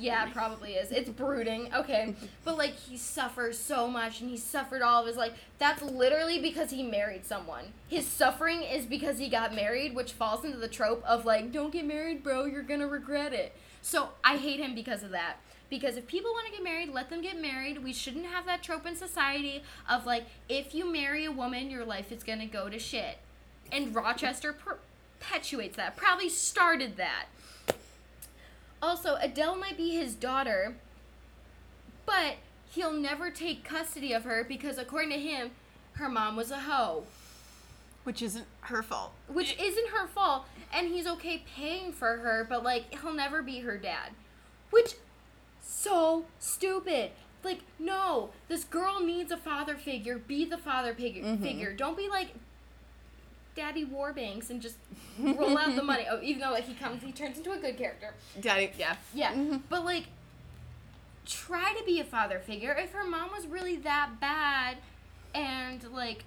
[0.00, 0.90] yeah, probably is.
[0.90, 1.72] It's brooding.
[1.74, 5.34] Okay, but like he suffers so much, and he suffered all of his like.
[5.58, 7.72] That's literally because he married someone.
[7.88, 11.72] His suffering is because he got married, which falls into the trope of like, don't
[11.72, 12.44] get married, bro.
[12.44, 13.54] You're gonna regret it.
[13.80, 15.36] So I hate him because of that.
[15.68, 17.82] Because if people want to get married, let them get married.
[17.82, 21.84] We shouldn't have that trope in society of like, if you marry a woman, your
[21.84, 23.18] life is gonna go to shit.
[23.72, 25.96] And Rochester perpetuates that.
[25.96, 27.26] Probably started that.
[28.80, 30.76] Also, Adele might be his daughter,
[32.04, 32.36] but
[32.70, 35.50] he'll never take custody of her because, according to him,
[35.92, 37.04] her mom was a hoe.
[38.04, 39.12] Which isn't her fault.
[39.26, 43.60] Which isn't her fault, and he's okay paying for her, but like, he'll never be
[43.60, 44.10] her dad.
[44.70, 44.94] Which,
[45.66, 47.10] so stupid.
[47.42, 50.18] Like, no, this girl needs a father figure.
[50.18, 51.22] Be the father figure.
[51.22, 51.42] Mm-hmm.
[51.42, 51.72] Figure.
[51.72, 52.28] Don't be like
[53.54, 54.76] Daddy Warbucks and just
[55.18, 56.06] roll out the money.
[56.10, 58.14] Oh, even though like, he comes, he turns into a good character.
[58.40, 58.96] Daddy, yeah.
[59.14, 59.58] Yeah, mm-hmm.
[59.68, 60.04] but like,
[61.24, 62.74] try to be a father figure.
[62.78, 64.76] If her mom was really that bad,
[65.34, 66.24] and like,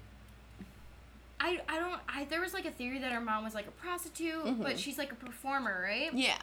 [1.39, 3.71] I I don't I there was like a theory that her mom was like a
[3.71, 4.75] prostitute, but mm-hmm.
[4.75, 6.13] she's like a performer, right?
[6.13, 6.37] Yeah.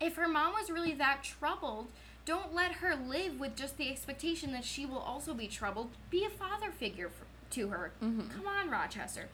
[0.00, 1.88] If her mom was really that troubled,
[2.24, 5.90] don't let her live with just the expectation that she will also be troubled.
[6.10, 7.92] Be a father figure for, to her.
[8.00, 9.28] Come on, Rochester.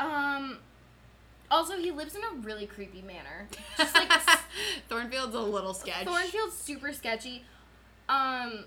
[0.00, 0.58] Um.
[1.48, 3.48] Also, he lives in a really creepy manor.
[3.76, 4.10] Just like
[4.88, 6.04] Thornfield's a little sketchy.
[6.04, 7.44] Thornfield's super sketchy.
[8.08, 8.64] Um,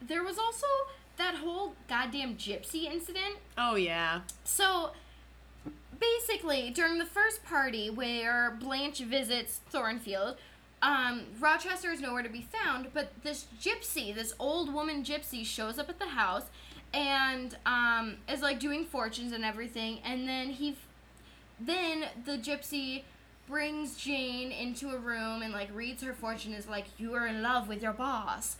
[0.00, 0.66] there was also
[1.18, 3.36] that whole goddamn gypsy incident.
[3.58, 4.22] Oh yeah.
[4.44, 4.92] So,
[6.00, 10.36] basically, during the first party where Blanche visits Thornfield,
[10.82, 15.78] um, Rochester is nowhere to be found, but this gypsy, this old woman gypsy, shows
[15.78, 16.44] up at the house
[16.92, 20.76] and um, is like doing fortunes and everything, and then he,
[21.60, 23.02] then the gypsy
[23.48, 27.42] brings Jane into a room and like reads her fortune is like you are in
[27.42, 28.56] love with your boss.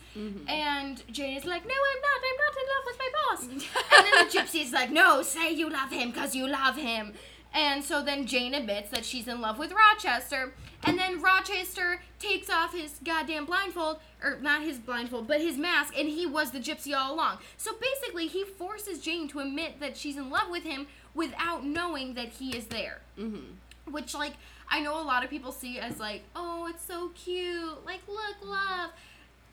[0.47, 3.67] And Jane is like no I'm not I'm not in love with my boss.
[3.97, 7.13] And then the gypsy is like no say you love him because you love him
[7.53, 10.53] and so then Jane admits that she's in love with Rochester
[10.85, 15.93] and then Rochester takes off his goddamn blindfold or not his blindfold but his mask
[15.97, 19.97] and he was the gypsy all along so basically he forces Jane to admit that
[19.97, 23.91] she's in love with him without knowing that he is there mm-hmm.
[23.91, 24.33] which like
[24.69, 27.85] I know a lot of people see as like, oh, it's so cute.
[27.85, 28.89] Like, look, love.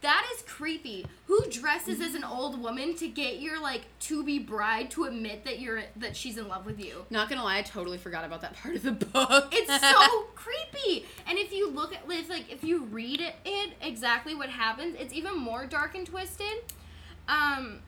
[0.03, 1.07] That is creepy.
[1.27, 5.45] Who dresses as an old woman to get your like to be bride to admit
[5.45, 7.05] that you're that she's in love with you?
[7.11, 9.49] Not gonna lie, I totally forgot about that part of the book.
[9.53, 11.07] It's so creepy.
[11.27, 14.97] And if you look at if like if you read it, it exactly what happens,
[14.99, 16.65] it's even more dark and twisted.
[17.29, 17.81] Um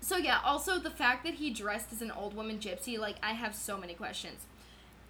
[0.00, 3.32] so yeah, also the fact that he dressed as an old woman gypsy, like I
[3.32, 4.46] have so many questions.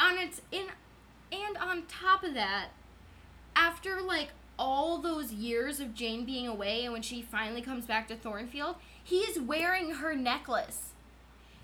[0.01, 0.66] On its in
[1.30, 2.68] and on top of that,
[3.55, 4.28] after like
[4.59, 8.76] all those years of Jane being away and when she finally comes back to Thornfield,
[9.02, 10.90] he is wearing her necklace.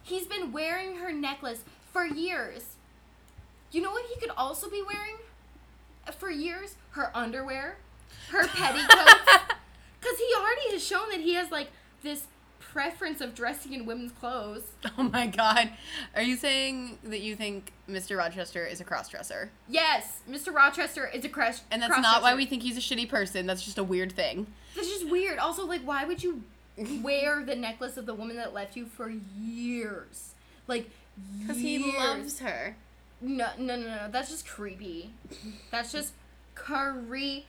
[0.03, 2.77] He's been wearing her necklace for years.
[3.71, 5.17] You know what he could also be wearing?
[6.19, 6.77] For years?
[6.91, 7.77] Her underwear,
[8.31, 9.21] her petticoats.
[10.01, 11.71] Because he already has shown that he has like
[12.03, 12.27] this
[12.73, 14.63] preference of dressing in women's clothes.
[14.99, 15.71] oh my god.
[16.17, 18.17] Are you saying that you think Mr.
[18.17, 19.51] Rochester is a crossdresser?
[19.69, 20.55] Yes, Mr.
[20.55, 21.59] Rochester is a crush.
[21.71, 23.47] And that's not why we think he's a shitty person.
[23.47, 24.47] That's just a weird thing.
[24.75, 25.39] That's just weird.
[25.39, 26.43] Also, like, why would you
[27.03, 30.33] wear the necklace of the woman that left you for years?
[30.67, 30.89] Like,
[31.41, 32.77] Because he loves her.
[33.21, 34.09] No, no, no, no.
[34.11, 35.11] That's just creepy.
[35.71, 36.15] That's just
[36.55, 37.45] creepy.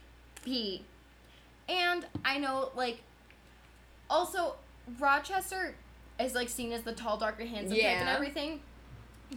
[1.70, 3.00] And I know, like,
[4.10, 4.56] also
[5.00, 5.76] Rochester
[6.20, 8.62] is like seen as the tall, dark, and handsome type and everything.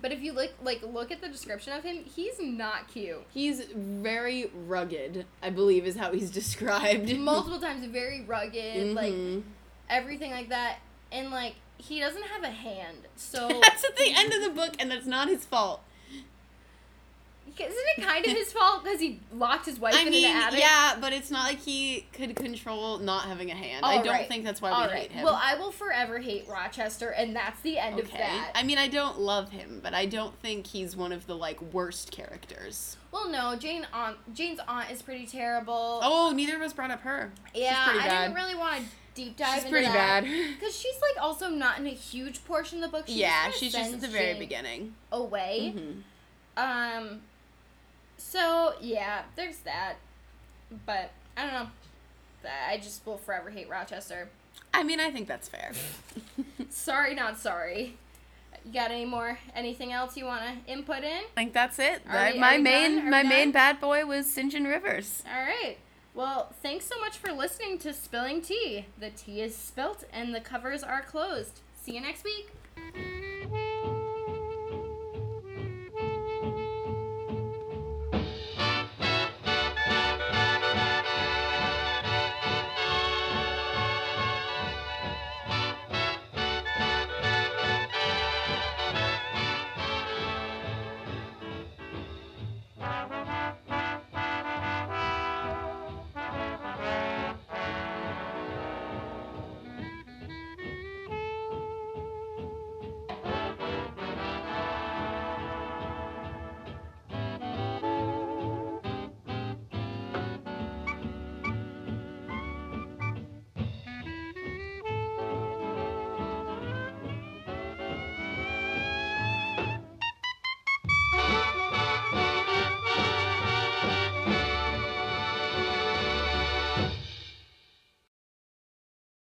[0.02, 3.24] But if you look, like, look at the description of him, he's not cute.
[3.32, 7.16] He's very rugged, I believe is how he's described.
[7.16, 9.42] Multiple times, very rugged, like Mhm.
[9.88, 10.78] everything like that,
[11.10, 13.06] and like he doesn't have a hand.
[13.16, 15.80] So That's at the end of the book, and that's not his fault.
[17.60, 20.36] Isn't it kind of his fault because he locked his wife I in mean, an
[20.36, 20.60] attic?
[20.60, 23.84] yeah, but it's not like he could control not having a hand.
[23.84, 24.28] I don't right.
[24.28, 24.98] think that's why All we right.
[25.02, 25.24] hate him.
[25.24, 28.18] Well, I will forever hate Rochester, and that's the end of okay.
[28.18, 28.52] that.
[28.54, 31.60] I mean, I don't love him, but I don't think he's one of the like
[31.72, 32.96] worst characters.
[33.12, 36.00] well, no, Jane aunt, Jane's aunt is pretty terrible.
[36.02, 37.32] Oh, neither of us brought up her.
[37.54, 38.84] yeah, she's pretty I didn't really want to
[39.14, 40.24] deep dive She's into pretty that.
[40.24, 40.54] bad.
[40.58, 43.06] Because she's like also not in a huge portion of the book.
[43.08, 44.94] She yeah, she's just at the very Jane beginning.
[45.10, 45.74] Away.
[45.74, 46.02] Mhm.
[46.58, 47.22] Um.
[48.18, 49.94] So yeah, there's that.
[50.84, 51.68] But I don't know.
[52.68, 54.28] I just will forever hate Rochester.
[54.72, 55.72] I mean, I think that's fair.
[56.70, 57.96] Sorry, not sorry.
[58.64, 59.38] You got any more?
[59.54, 61.22] Anything else you want to input in?
[61.22, 62.02] I think that's it.
[62.08, 64.50] Are we- my main my main bad boy was St.
[64.52, 65.22] John Rivers.
[65.26, 65.78] All right.
[66.14, 68.86] Well, thanks so much for listening to Spilling Tea.
[68.98, 71.60] The tea is spilt and the covers are closed.
[71.82, 72.50] See you next week.